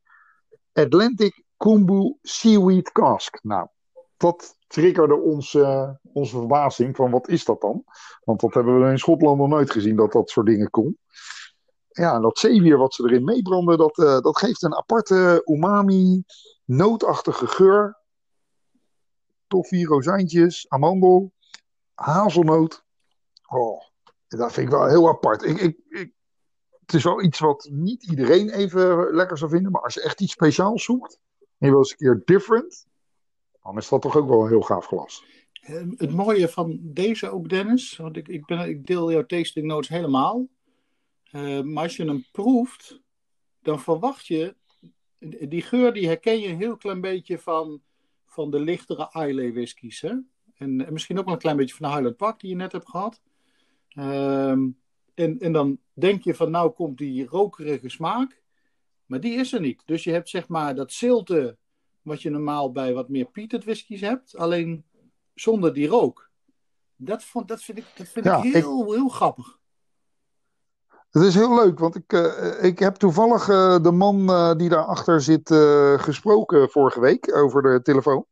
Atlantic 0.72 1.44
Kumbu 1.56 2.16
Seaweed 2.22 2.92
Cask. 2.92 3.38
Nou, 3.42 3.68
dat 4.16 4.56
triggerde 4.66 5.16
ons, 5.16 5.54
uh, 5.54 5.90
onze 6.12 6.36
verbazing 6.36 6.96
van 6.96 7.10
wat 7.10 7.28
is 7.28 7.44
dat 7.44 7.60
dan? 7.60 7.84
Want 8.24 8.40
dat 8.40 8.54
hebben 8.54 8.80
we 8.80 8.90
in 8.90 8.98
Schotland 8.98 9.38
nog 9.38 9.48
nooit 9.48 9.70
gezien 9.70 9.96
dat 9.96 10.12
dat 10.12 10.30
soort 10.30 10.46
dingen 10.46 10.70
kon. 10.70 10.98
Ja, 11.88 12.14
en 12.14 12.22
dat 12.22 12.38
zeewier 12.38 12.78
wat 12.78 12.94
ze 12.94 13.02
erin 13.02 13.24
meebranden, 13.24 13.78
dat, 13.78 13.94
dat 14.22 14.38
geeft 14.38 14.62
een 14.62 14.74
aparte 14.74 15.42
umami, 15.44 16.24
nootachtige 16.64 17.46
geur. 17.46 17.98
Toffee, 19.46 19.86
rozijntjes, 19.86 20.68
amandel 20.68 21.32
hazelnoot. 22.00 22.84
Oh, 23.46 23.82
dat 24.28 24.52
vind 24.52 24.66
ik 24.66 24.72
wel 24.72 24.86
heel 24.86 25.08
apart. 25.08 25.42
Ik, 25.42 25.60
ik, 25.60 25.78
ik, 25.88 26.12
het 26.80 26.94
is 26.94 27.04
wel 27.04 27.22
iets 27.22 27.38
wat 27.38 27.68
niet 27.72 28.10
iedereen 28.10 28.50
even 28.50 29.14
lekker 29.14 29.38
zou 29.38 29.50
vinden. 29.50 29.72
Maar 29.72 29.82
als 29.82 29.94
je 29.94 30.02
echt 30.02 30.20
iets 30.20 30.32
speciaals 30.32 30.84
zoekt. 30.84 31.20
En 31.38 31.66
je 31.66 31.70
wil 31.70 31.78
eens 31.78 31.90
een 31.90 31.96
keer 31.96 32.22
different. 32.24 32.86
Dan 33.62 33.76
is 33.76 33.88
dat 33.88 34.02
toch 34.02 34.16
ook 34.16 34.28
wel 34.28 34.42
een 34.42 34.48
heel 34.48 34.60
gaaf 34.60 34.86
glas. 34.86 35.24
Ehm, 35.60 35.92
het 35.96 36.12
mooie 36.12 36.48
van 36.48 36.78
deze 36.82 37.30
ook, 37.30 37.48
Dennis. 37.48 37.96
Want 37.96 38.16
ik, 38.16 38.28
ik, 38.28 38.46
ben, 38.46 38.68
ik 38.68 38.86
deel 38.86 39.12
jouw 39.12 39.26
tasting 39.26 39.66
notes 39.66 39.88
helemaal. 39.88 40.48
Uh, 41.32 41.60
maar 41.60 41.82
als 41.82 41.96
je 41.96 42.04
hem 42.04 42.24
proeft. 42.32 43.00
Dan 43.62 43.80
verwacht 43.80 44.26
je. 44.26 44.56
Die 45.48 45.62
geur 45.62 45.92
die 45.92 46.06
herken 46.06 46.40
je 46.40 46.48
een 46.48 46.56
heel 46.56 46.76
klein 46.76 47.00
beetje 47.00 47.38
van, 47.38 47.82
van 48.26 48.50
de 48.50 48.60
lichtere 48.60 49.10
Islay 49.12 49.52
whiskies. 49.52 50.00
Hè? 50.00 50.14
En, 50.60 50.86
misschien 50.92 51.18
ook 51.18 51.24
wel 51.24 51.34
een 51.34 51.40
klein 51.40 51.56
beetje 51.56 51.74
van 51.74 51.88
de 51.88 51.92
Highland 51.92 52.16
Park 52.16 52.40
die 52.40 52.50
je 52.50 52.56
net 52.56 52.72
hebt 52.72 52.88
gehad. 52.88 53.20
Ehm, 53.88 54.68
en, 55.14 55.38
en 55.38 55.52
dan 55.52 55.78
denk 55.92 56.22
je 56.22 56.34
van 56.34 56.50
nou 56.50 56.70
komt 56.70 56.98
die 56.98 57.26
rokerige 57.26 57.88
smaak. 57.88 58.42
Maar 59.06 59.20
die 59.20 59.38
is 59.38 59.52
er 59.52 59.60
niet. 59.60 59.82
Dus 59.84 60.04
je 60.04 60.12
hebt 60.12 60.28
zeg 60.28 60.48
maar 60.48 60.74
dat 60.74 60.92
zilte 60.92 61.56
wat 62.02 62.22
je 62.22 62.30
normaal 62.30 62.72
bij 62.72 62.92
wat 62.92 63.08
meer 63.08 63.24
peated 63.24 63.64
whiskies 63.64 64.00
hebt. 64.00 64.36
Alleen 64.36 64.84
zonder 65.34 65.72
die 65.72 65.88
rook. 65.88 66.30
Dat, 66.96 67.24
vond, 67.24 67.48
dat 67.48 67.62
vind 67.62 67.78
ik, 67.78 67.84
dat 67.96 68.08
vind 68.08 68.26
ik 68.26 68.32
heel, 68.32 68.92
heel 68.92 69.08
grappig. 69.08 69.58
Het 71.10 71.22
is 71.22 71.34
heel 71.34 71.54
leuk, 71.54 71.78
want 71.78 71.96
ik, 71.96 72.12
uh, 72.12 72.62
ik 72.64 72.78
heb 72.78 72.94
toevallig 72.94 73.48
uh, 73.48 73.82
de 73.82 73.90
man 73.90 74.30
uh, 74.30 74.54
die 74.54 74.68
daarachter 74.68 75.20
zit 75.20 75.54
gesproken 76.00 76.70
vorige 76.70 77.00
week 77.00 77.36
over 77.36 77.62
de 77.62 77.82
telefoon. 77.82 78.26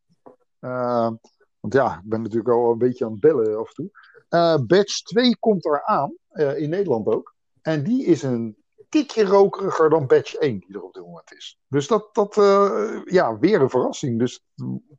Want 1.59 1.73
ja, 1.73 1.95
ik 2.03 2.09
ben 2.09 2.21
natuurlijk 2.21 2.49
al 2.49 2.71
een 2.71 2.77
beetje 2.77 3.05
aan 3.05 3.11
het 3.11 3.19
bellen 3.19 3.59
af 3.59 3.67
en 3.67 3.73
toe. 3.73 3.89
Uh, 4.29 4.57
batch 4.67 5.01
2 5.01 5.37
komt 5.39 5.65
eraan, 5.65 6.13
uh, 6.33 6.59
in 6.59 6.69
Nederland 6.69 7.07
ook. 7.07 7.35
En 7.61 7.83
die 7.83 8.05
is 8.05 8.23
een 8.23 8.57
tikje 8.89 9.25
rokeriger 9.25 9.89
dan 9.89 10.07
batch 10.07 10.33
1 10.33 10.59
die 10.59 10.75
er 10.75 10.83
op 10.83 10.93
dit 10.93 11.03
moment 11.03 11.33
is. 11.33 11.59
Dus 11.67 11.87
dat, 11.87 12.09
dat 12.13 12.37
uh, 12.37 13.01
ja, 13.05 13.39
weer 13.39 13.61
een 13.61 13.69
verrassing. 13.69 14.19
Dus 14.19 14.43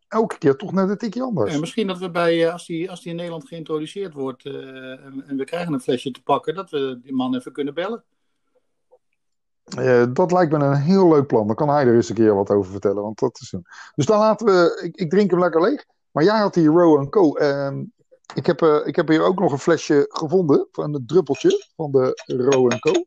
elke 0.09 0.39
keer 0.39 0.57
toch 0.57 0.73
net 0.73 0.89
een 0.89 0.99
tikje 0.99 1.23
anders. 1.23 1.55
En 1.55 1.61
misschien 1.61 1.87
dat 1.87 1.99
we 1.99 2.11
bij, 2.11 2.53
als 2.53 2.67
die, 2.67 2.91
als 2.91 3.01
die 3.01 3.11
in 3.11 3.17
Nederland 3.17 3.49
geïntroduceerd 3.49 4.15
wordt 4.15 4.45
en, 4.45 5.25
en, 5.27 5.37
we 5.37 5.45
krijgen 5.45 5.73
een 5.73 5.81
flesje 5.81 6.11
te 6.11 6.23
pakken, 6.23 6.55
dat 6.55 6.71
we 6.71 6.99
die 7.03 7.15
man 7.15 7.35
even 7.35 7.53
kunnen 7.53 7.75
bellen. 7.75 8.05
dat 10.13 10.33
lijkt 10.33 10.53
me 10.53 10.59
een 10.59 10.75
heel 10.75 11.09
leuk 11.09 11.27
plan. 11.27 11.47
Dan 11.47 11.57
kan 11.57 11.69
hij 11.69 11.87
er 11.87 11.95
eens 11.95 12.09
een 12.09 12.15
keer 12.15 12.35
wat 12.35 12.51
over 12.51 12.71
vertellen. 12.71 13.03
Want 13.03 13.19
dat 13.19 13.39
is 13.41 13.53
een... 13.53 13.67
Dus 13.95 14.07
dan 14.07 14.19
laten 14.19 14.47
we. 14.47 14.81
Ik, 14.83 14.97
ik 14.97 15.11
drink 15.11 15.31
hem 15.31 15.41
lekker 15.41 15.63
leeg. 15.63 15.87
Maar 16.11 16.25
jij 16.25 16.39
had 16.39 16.55
hier 16.55 16.71
Row 16.71 17.09
Co. 17.09 17.39
Uh, 17.39 17.79
ik, 18.35 18.47
heb, 18.47 18.63
uh, 18.63 18.87
ik 18.87 18.97
heb 18.97 19.09
hier 19.09 19.23
ook 19.23 19.39
nog 19.39 19.53
een 19.53 19.59
flesje 19.59 20.07
gevonden 20.09 20.69
van 20.73 20.93
het 20.93 21.09
druppeltje 21.09 21.67
van 21.77 21.91
de 21.91 22.15
Row 22.27 22.79
Co. 22.79 23.05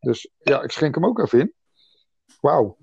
Dus 0.00 0.30
ja, 0.38 0.62
ik 0.62 0.70
schenk 0.70 0.94
hem 0.94 1.06
ook 1.06 1.18
even 1.18 1.40
in. 1.40 1.54
Wauw. 2.40 2.76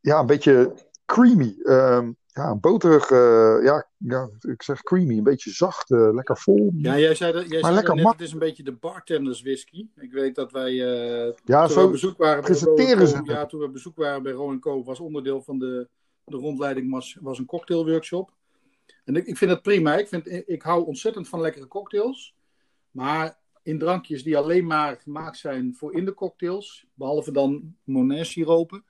Ja, 0.00 0.18
een 0.18 0.26
beetje 0.26 0.74
creamy. 1.06 1.54
Uh, 1.58 2.08
ja, 2.26 2.54
boterig. 2.54 3.10
Uh, 3.10 3.64
ja, 3.64 3.88
ja, 3.96 4.30
ik 4.40 4.62
zeg 4.62 4.82
creamy. 4.82 5.16
Een 5.18 5.22
beetje 5.22 5.50
zacht. 5.50 5.90
Uh, 5.90 6.12
lekker 6.12 6.38
vol. 6.38 6.72
Ja, 6.76 6.98
jij 6.98 7.14
zei 7.14 7.32
dat, 7.32 7.48
jij 7.48 7.60
maar 7.60 7.72
zei 7.72 7.94
net, 7.94 8.12
het 8.12 8.20
is 8.20 8.32
een 8.32 8.38
beetje 8.38 8.62
de 8.62 8.72
bartenders 8.72 9.42
whisky. 9.42 9.88
Ik 9.94 10.12
weet 10.12 10.34
dat 10.34 10.52
wij. 10.52 10.72
Uh, 10.72 11.32
ja, 11.44 11.68
zo 11.68 11.84
we 11.84 11.90
bezoek 11.90 12.18
waren 12.18 12.42
presenteren 12.42 13.08
ze. 13.08 13.20
Ja, 13.24 13.46
toen 13.46 13.60
we 13.60 13.68
bezoek 13.68 13.96
waren 13.96 14.22
bij 14.22 14.32
Rowan 14.32 14.60
Co. 14.60 14.84
was 14.84 15.00
onderdeel 15.00 15.42
van 15.42 15.58
de, 15.58 15.88
de 16.24 16.36
rondleiding 16.36 16.90
was, 16.90 17.16
was 17.20 17.38
een 17.38 17.46
cocktailworkshop. 17.46 18.32
En 19.04 19.16
ik, 19.16 19.36
vind 19.36 19.50
het 19.50 19.62
prima. 19.62 19.96
Ik, 19.96 20.08
vind, 20.08 20.48
ik 20.48 20.62
hou 20.62 20.86
ontzettend 20.86 21.28
van 21.28 21.40
lekkere 21.40 21.68
cocktails. 21.68 22.34
Maar 22.90 23.38
in 23.62 23.78
drankjes 23.78 24.22
die 24.22 24.36
alleen 24.36 24.66
maar 24.66 24.96
gemaakt 24.96 25.38
zijn 25.38 25.74
voor 25.74 25.94
in 25.94 26.04
de 26.04 26.14
cocktails. 26.14 26.86
Behalve 26.94 27.32
dan 27.32 27.76
Monin-siropen. 27.84 28.84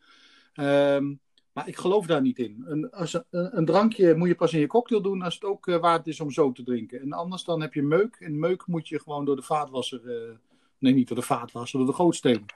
Um, 0.54 1.20
maar 1.52 1.68
ik 1.68 1.76
geloof 1.76 2.06
daar 2.06 2.20
niet 2.20 2.38
in. 2.38 2.64
Een, 2.66 2.90
als 2.90 3.20
een, 3.30 3.64
drankje 3.64 4.14
moet 4.14 4.28
je 4.28 4.34
pas 4.34 4.52
in 4.52 4.60
je 4.60 4.66
cocktail 4.66 5.02
doen 5.02 5.22
als 5.22 5.34
het 5.34 5.44
ook 5.44 5.66
uh, 5.66 5.76
waard 5.76 6.06
is 6.06 6.20
om 6.20 6.30
zo 6.30 6.52
te 6.52 6.62
drinken. 6.62 7.00
En 7.00 7.12
anders 7.12 7.44
dan 7.44 7.60
heb 7.60 7.74
je 7.74 7.82
meuk. 7.82 8.16
En 8.20 8.38
meuk 8.38 8.66
moet 8.66 8.88
je 8.88 9.00
gewoon 9.00 9.24
door 9.24 9.36
de 9.36 9.42
vaatwasser... 9.42 10.00
Uh, 10.04 10.34
nee, 10.78 10.94
niet 10.94 11.08
door 11.08 11.16
de 11.16 11.22
vaatwasser, 11.22 11.78
door 11.78 11.88
de 11.88 11.94
gootsteen 11.94 12.46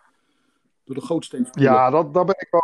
door 0.84 0.94
de 0.94 1.00
gootsteen. 1.00 1.48
Ja, 1.50 1.90
dat, 1.90 2.14
dat 2.14 2.26
ben 2.26 2.36
ik 2.38 2.48
wel. 2.50 2.62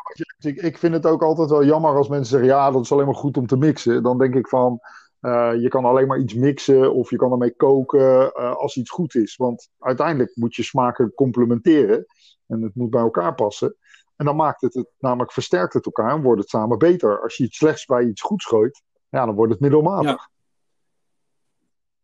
Ik, 0.52 0.62
ik 0.62 0.78
vind 0.78 0.94
het 0.94 1.06
ook 1.06 1.22
altijd 1.22 1.50
wel 1.50 1.64
jammer 1.64 1.96
als 1.96 2.08
mensen 2.08 2.30
zeggen: 2.30 2.48
ja, 2.48 2.70
dat 2.70 2.82
is 2.82 2.92
alleen 2.92 3.06
maar 3.06 3.14
goed 3.14 3.36
om 3.36 3.46
te 3.46 3.56
mixen. 3.56 4.02
Dan 4.02 4.18
denk 4.18 4.34
ik 4.34 4.48
van. 4.48 4.80
Uh, 5.20 5.50
je 5.54 5.68
kan 5.68 5.84
alleen 5.84 6.06
maar 6.06 6.18
iets 6.18 6.34
mixen 6.34 6.94
of 6.94 7.10
je 7.10 7.16
kan 7.16 7.32
ermee 7.32 7.56
koken 7.56 8.32
uh, 8.36 8.54
als 8.56 8.76
iets 8.76 8.90
goed 8.90 9.14
is. 9.14 9.36
Want 9.36 9.68
uiteindelijk 9.78 10.36
moet 10.36 10.54
je 10.54 10.62
smaken 10.62 11.14
complementeren 11.14 12.06
en 12.46 12.62
het 12.62 12.74
moet 12.74 12.90
bij 12.90 13.00
elkaar 13.00 13.34
passen. 13.34 13.76
En 14.16 14.24
dan 14.24 14.36
maakt 14.36 14.60
het 14.60 14.74
het, 14.74 14.88
namelijk 14.98 15.32
versterkt 15.32 15.72
het 15.72 15.84
elkaar 15.84 16.14
en 16.14 16.22
wordt 16.22 16.40
het 16.40 16.50
samen 16.50 16.78
beter. 16.78 17.22
Als 17.22 17.36
je 17.36 17.44
iets 17.44 17.56
slechts 17.56 17.84
bij 17.84 18.04
iets 18.04 18.22
goeds 18.22 18.46
gooit, 18.46 18.82
ja, 19.08 19.26
dan 19.26 19.34
wordt 19.34 19.52
het 19.52 19.60
middelmatig. 19.60 20.10
Ja. 20.10 20.29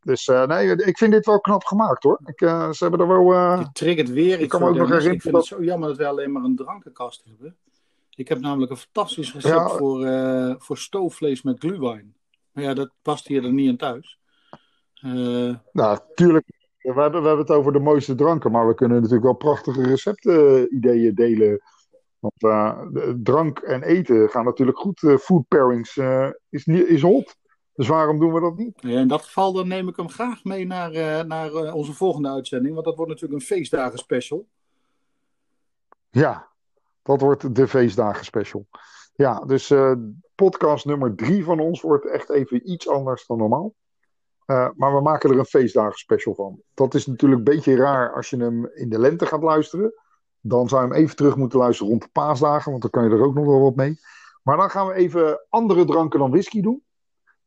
Dus 0.07 0.29
eh, 0.29 0.47
nee, 0.47 0.77
ik 0.77 0.99
vind 0.99 1.12
dit 1.12 1.27
wel 1.27 1.40
knap 1.40 1.64
gemaakt 1.64 2.03
hoor. 2.03 2.21
Ik, 2.25 2.40
eh, 2.40 2.71
ze 2.73 2.85
hebben 2.85 3.01
er 3.01 3.09
wel. 3.09 3.33
eh, 3.33 3.59
Je 3.61 3.73
triggert 3.73 4.11
weer 4.11 4.40
iets 4.40 4.49
kan 4.49 4.61
me 4.61 4.69
ook 4.69 4.75
nog 4.77 4.88
Dennis. 4.88 5.05
Ik 5.05 5.11
herinneren 5.12 5.21
vind 5.21 5.37
het 5.37 5.45
zo 5.45 5.64
jammer 5.64 5.88
dat 5.88 5.99
we 5.99 6.07
alleen 6.07 6.33
maar 6.33 6.42
een 6.42 6.57
drankenkast 6.57 7.25
hebben. 7.29 7.57
Ik 8.14 8.29
heb 8.29 8.40
namelijk 8.40 8.71
een 8.71 8.77
fantastisch 8.77 9.35
recept 9.35 9.55
Ja. 9.55 9.69
voor, 9.69 10.07
voor 10.59 10.79
stoofvlees 10.79 11.42
met 11.42 11.59
glühwein. 11.59 12.14
Maar 12.53 12.64
ja, 12.64 12.75
dat 12.75 12.90
past 13.03 13.27
hier 13.27 13.45
er 13.45 13.53
niet 13.53 13.69
in 13.69 13.77
thuis. 13.77 14.19
Nou, 15.73 15.99
tuurlijk. 16.14 16.47
We 16.79 17.01
hebben, 17.01 17.21
we 17.23 17.27
hebben 17.29 17.47
het 17.47 17.55
over 17.57 17.73
de 17.73 17.79
mooiste 17.79 18.14
dranken, 18.14 18.51
maar 18.51 18.66
we 18.69 18.75
kunnen 18.75 18.97
natuurlijk 18.97 19.25
wel 19.25 19.35
prachtige 19.35 19.83
recepten-ideeën 19.83 21.14
delen. 21.14 21.61
Want 22.19 22.35
drank 23.25 23.59
en 23.59 23.83
eten 23.83 24.29
gaan 24.29 24.45
natuurlijk 24.45 24.79
goed. 24.79 25.01
Food 25.21 25.49
pairings 25.49 25.97
is, 26.49 26.64
niet- 26.64 26.87
is 26.87 27.03
hot. 27.03 27.37
Dus 27.77 27.89
waarom 27.89 28.19
doen 28.19 28.33
we 28.33 28.41
dat 28.41 28.57
niet? 28.57 28.75
ja, 28.81 29.01
in 29.01 29.09
dat 29.09 29.23
geval 29.23 29.53
dan 29.53 29.69
neem 29.69 29.89
ik 29.89 29.97
hem 29.97 30.09
graag 30.09 30.45
mee 30.45 30.67
naar, 30.67 30.93
eh, 30.93 31.25
naar 31.25 31.55
eh, 31.55 31.75
onze 31.75 31.93
volgende 31.93 32.29
uitzending. 32.29 32.75
Want 32.75 32.87
dat 32.87 32.97
wordt 32.97 33.11
natuurlijk 33.11 33.41
een 33.41 33.47
feestdagen 33.47 33.99
special. 33.99 34.47
Ja, 36.11 36.49
dat 37.03 37.21
wordt 37.21 37.55
de 37.55 37.69
feestdagen 37.69 38.25
special. 38.25 38.67
Ja, 39.15 39.41
dus 39.41 39.71
eh, 39.71 39.93
podcast 40.35 40.85
nummer 40.85 41.15
drie 41.15 41.45
van 41.45 41.61
ons 41.61 41.81
wordt 41.81 42.07
echt 42.07 42.31
even 42.31 42.71
iets 42.71 42.89
anders 42.89 43.27
dan 43.27 43.39
normaal. 43.39 43.75
Maar 44.47 44.95
we 44.95 45.01
maken 45.03 45.31
er 45.31 45.39
een 45.39 45.45
feestdagen 45.45 45.99
special 45.99 46.35
van. 46.35 46.61
Dat 46.75 46.95
is 46.95 47.07
natuurlijk 47.07 47.39
een 47.39 47.55
beetje 47.55 47.77
raar 47.77 48.15
als 48.15 48.31
je 48.31 48.37
hem 48.37 48.67
in 48.67 48.89
de 48.89 48.99
lente 48.99 49.27
gaat 49.27 49.43
luisteren. 49.43 49.95
Dan 50.41 50.69
zou 50.69 50.83
je 50.83 50.89
hem 50.89 50.97
even 50.97 51.17
terug 51.17 51.37
moeten 51.37 51.59
luisteren 51.59 51.91
rond 51.91 52.03
de 52.03 52.09
paasdagen, 52.12 52.71
want 52.71 52.83
dan 52.83 52.91
kan 52.91 53.05
je 53.05 53.11
er 53.11 53.25
ook 53.25 53.35
nog 53.35 53.47
wel 53.47 53.61
wat 53.61 53.77
mee. 53.77 53.99
Maar 54.43 54.57
dan 54.57 54.71
gaan 54.71 54.87
we 54.87 54.95
even 54.95 55.47
andere 55.49 55.85
dranken 55.85 56.19
dan 56.19 56.31
whisky 56.31 56.61
doen. 56.61 56.83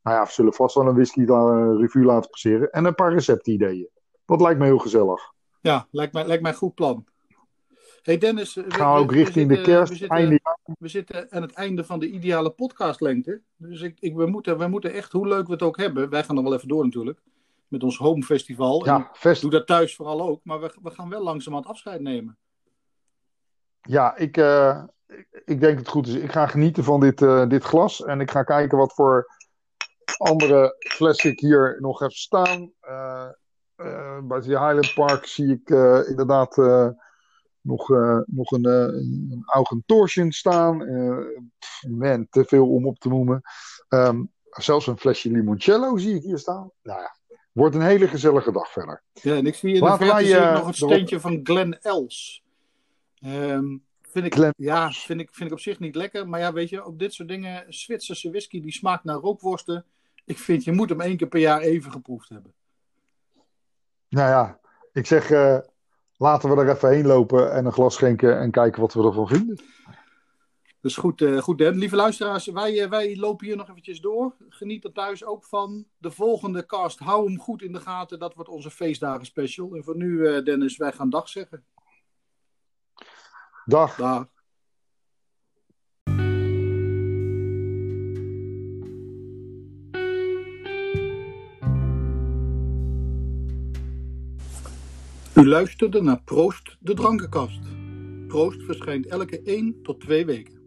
Nou 0.02 0.16
ja, 0.16 0.24
we 0.24 0.30
zullen 0.32 0.52
vast 0.54 0.74
wel 0.74 0.86
een 0.86 0.94
whisky 0.94 1.20
uh, 1.20 1.74
revue 1.78 2.04
laten 2.04 2.30
passeren. 2.30 2.70
En 2.70 2.84
een 2.84 2.94
paar 2.94 3.12
receptideeën. 3.12 3.88
Dat 4.24 4.40
lijkt 4.40 4.58
me 4.58 4.64
heel 4.64 4.78
gezellig. 4.78 5.32
Ja, 5.60 5.86
lijkt 5.90 6.12
mij, 6.12 6.26
lijkt 6.26 6.42
mij 6.42 6.50
een 6.52 6.56
goed 6.58 6.74
plan. 6.74 7.04
Hey 8.02 8.18
Dennis, 8.18 8.54
we, 8.54 8.64
Gaan 8.68 8.96
ook 8.98 9.12
richting 9.12 9.48
de 9.48 9.54
zitten- 9.54 9.72
kerst, 9.74 9.92
We 9.92 9.98
zitten, 9.98 10.16
einde 10.18 10.40
we 10.78 10.88
zitten 10.88 11.32
aan 11.32 11.42
het 11.42 11.52
einde 11.52 11.84
van 11.84 11.98
de 11.98 12.08
ideale 12.10 12.50
podcastlengte. 12.50 13.40
Dus 13.56 13.80
ik, 13.80 13.96
ik, 14.00 14.14
we, 14.16 14.26
moeten, 14.26 14.58
we 14.58 14.66
moeten 14.66 14.92
echt, 14.92 15.12
hoe 15.12 15.26
leuk 15.28 15.46
we 15.46 15.52
het 15.52 15.62
ook 15.62 15.76
hebben, 15.76 16.10
wij 16.10 16.24
gaan 16.24 16.34
nog 16.34 16.44
wel 16.44 16.54
even 16.54 16.68
door 16.68 16.84
natuurlijk, 16.84 17.20
met 17.68 17.82
ons 17.82 17.96
home 17.98 18.22
festival. 18.22 18.84
Ja, 18.84 19.10
fest, 19.12 19.40
Doe 19.42 19.50
dat 19.50 19.66
thuis 19.66 19.96
vooral 19.96 20.20
ook, 20.22 20.40
maar 20.44 20.60
we, 20.60 20.74
we 20.82 20.90
gaan 20.90 21.08
wel 21.08 21.22
langzamerhand 21.22 21.70
afscheid 21.70 22.00
nemen. 22.00 22.36
Ja, 23.82 24.16
ik, 24.16 24.36
eh, 24.36 24.82
ik- 25.06 25.42
ik 25.44 25.60
denk 25.60 25.78
het 25.78 25.88
goed 25.88 26.06
is. 26.06 26.14
Ik 26.14 26.32
ga 26.32 26.46
genieten 26.46 26.84
van 26.84 27.00
dit, 27.00 27.22
eh, 27.22 27.48
dit 27.48 27.64
glas. 27.64 28.04
En 28.04 28.20
ik 28.20 28.30
ga 28.30 28.42
kijken 28.42 28.78
wat 28.78 28.94
voor 28.94 29.26
andere 30.16 30.76
ik 31.22 31.40
hier 31.40 31.76
nog 31.80 31.98
heb 31.98 32.12
staan. 32.12 32.72
Eh, 32.80 33.28
eh, 33.76 34.18
bij 34.22 34.36
het 34.36 34.46
Highland 34.46 34.94
Park 34.94 35.26
zie 35.26 35.52
ik 35.52 35.70
eh, 35.70 36.08
inderdaad 36.08 36.56
nog, 37.60 37.88
nog 38.26 38.50
een, 38.50 38.64
een, 38.64 39.28
een 39.30 39.42
Augentorsion 39.46 40.32
staan. 40.32 40.76
Man, 41.88 42.26
te 42.30 42.44
veel 42.44 42.68
om 42.68 42.86
op 42.86 42.98
te 42.98 43.08
noemen. 43.08 43.40
Ehm, 43.88 44.24
zelfs 44.50 44.86
een 44.86 44.98
flesje 44.98 45.30
limoncello 45.30 45.96
zie 45.96 46.14
ik 46.14 46.22
hier 46.22 46.38
staan. 46.38 46.70
Nou 46.82 47.00
ja, 47.00 47.16
wordt 47.52 47.74
een 47.74 47.82
hele 47.82 48.08
gezellige 48.08 48.52
dag 48.52 48.72
verder. 48.72 49.02
Ja, 49.12 49.36
en 49.36 49.46
ik 49.46 49.54
zie 49.54 49.68
in 49.68 49.74
de 49.74 49.80
Laten 49.80 50.06
wij, 50.06 50.52
nog 50.52 50.66
een 50.66 50.74
steentje 50.74 51.20
van 51.20 51.40
Glen 51.42 51.80
Els. 51.82 52.42
Ehm, 53.14 53.76
vind 54.10 54.24
ik, 54.26 54.52
ja, 54.56 54.90
vind 54.90 55.20
ik, 55.20 55.28
vind 55.32 55.48
ik 55.48 55.54
op 55.56 55.60
zich 55.60 55.78
niet 55.78 55.94
lekker. 55.94 56.28
Maar 56.28 56.40
ja, 56.40 56.52
weet 56.52 56.68
je, 56.68 56.84
op 56.84 56.98
dit 56.98 57.12
soort 57.12 57.28
dingen, 57.28 57.64
Zwitserse 57.68 58.30
whisky, 58.30 58.60
die 58.60 58.72
smaakt 58.72 59.04
naar 59.04 59.16
rookworsten. 59.16 59.84
Ik 60.30 60.38
vind, 60.38 60.64
je 60.64 60.72
moet 60.72 60.88
hem 60.88 61.00
één 61.00 61.16
keer 61.16 61.28
per 61.28 61.40
jaar 61.40 61.60
even 61.60 61.92
geproefd 61.92 62.28
hebben. 62.28 62.54
Nou 64.08 64.28
ja, 64.28 64.60
ik 64.92 65.06
zeg, 65.06 65.30
eh, 65.30 65.58
laten 66.16 66.50
we 66.50 66.62
er 66.62 66.70
even 66.70 66.88
heen 66.88 67.06
lopen 67.06 67.52
en 67.52 67.66
een 67.66 67.72
glas 67.72 67.94
schenken 67.94 68.38
en 68.38 68.50
kijken 68.50 68.80
wat 68.80 68.94
we 68.94 69.04
ervan 69.04 69.28
vinden. 69.28 69.60
Dus 70.80 70.96
goed, 70.96 71.20
eh, 71.20 71.38
goed 71.38 71.58
Dan. 71.58 71.76
Lieve 71.76 71.96
luisteraars, 71.96 72.46
wij, 72.46 72.82
eh, 72.82 72.88
wij 72.88 73.16
lopen 73.16 73.46
hier 73.46 73.56
nog 73.56 73.68
eventjes 73.68 74.00
door. 74.00 74.36
Geniet 74.48 74.84
er 74.84 74.92
thuis 74.92 75.24
ook 75.24 75.44
van. 75.44 75.86
De 75.98 76.10
volgende 76.10 76.66
cast, 76.66 76.98
hou 76.98 77.26
hem 77.26 77.38
goed 77.38 77.62
in 77.62 77.72
de 77.72 77.80
gaten. 77.80 78.18
Dat 78.18 78.34
wordt 78.34 78.50
onze 78.50 78.70
feestdagen 78.70 79.26
special. 79.26 79.74
En 79.74 79.84
voor 79.84 79.96
nu, 79.96 80.42
Dennis, 80.42 80.76
wij 80.76 80.92
gaan 80.92 81.10
dag 81.10 81.28
zeggen. 81.28 81.64
Dag. 83.64 83.96
Dag. 83.96 84.28
U 95.40 95.46
luisterde 95.46 96.02
naar 96.02 96.22
Proost 96.22 96.76
de 96.80 96.94
Drankenkast. 96.94 97.60
Proost 98.26 98.62
verschijnt 98.62 99.06
elke 99.06 99.42
1 99.42 99.82
tot 99.82 100.00
2 100.00 100.26
weken. 100.26 100.58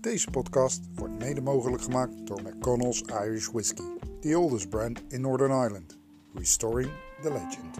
Deze 0.00 0.30
podcast 0.30 0.88
wordt 0.94 1.18
mede 1.18 1.40
mogelijk 1.40 1.82
gemaakt 1.82 2.26
door 2.26 2.42
McConnell's 2.42 3.02
Irish 3.02 3.46
Whiskey, 3.46 3.84
the 4.20 4.38
oldest 4.38 4.68
brand 4.68 5.02
in 5.08 5.20
Northern 5.20 5.50
Ireland, 5.50 5.98
restoring 6.34 6.90
the 7.22 7.32
legend. 7.32 7.78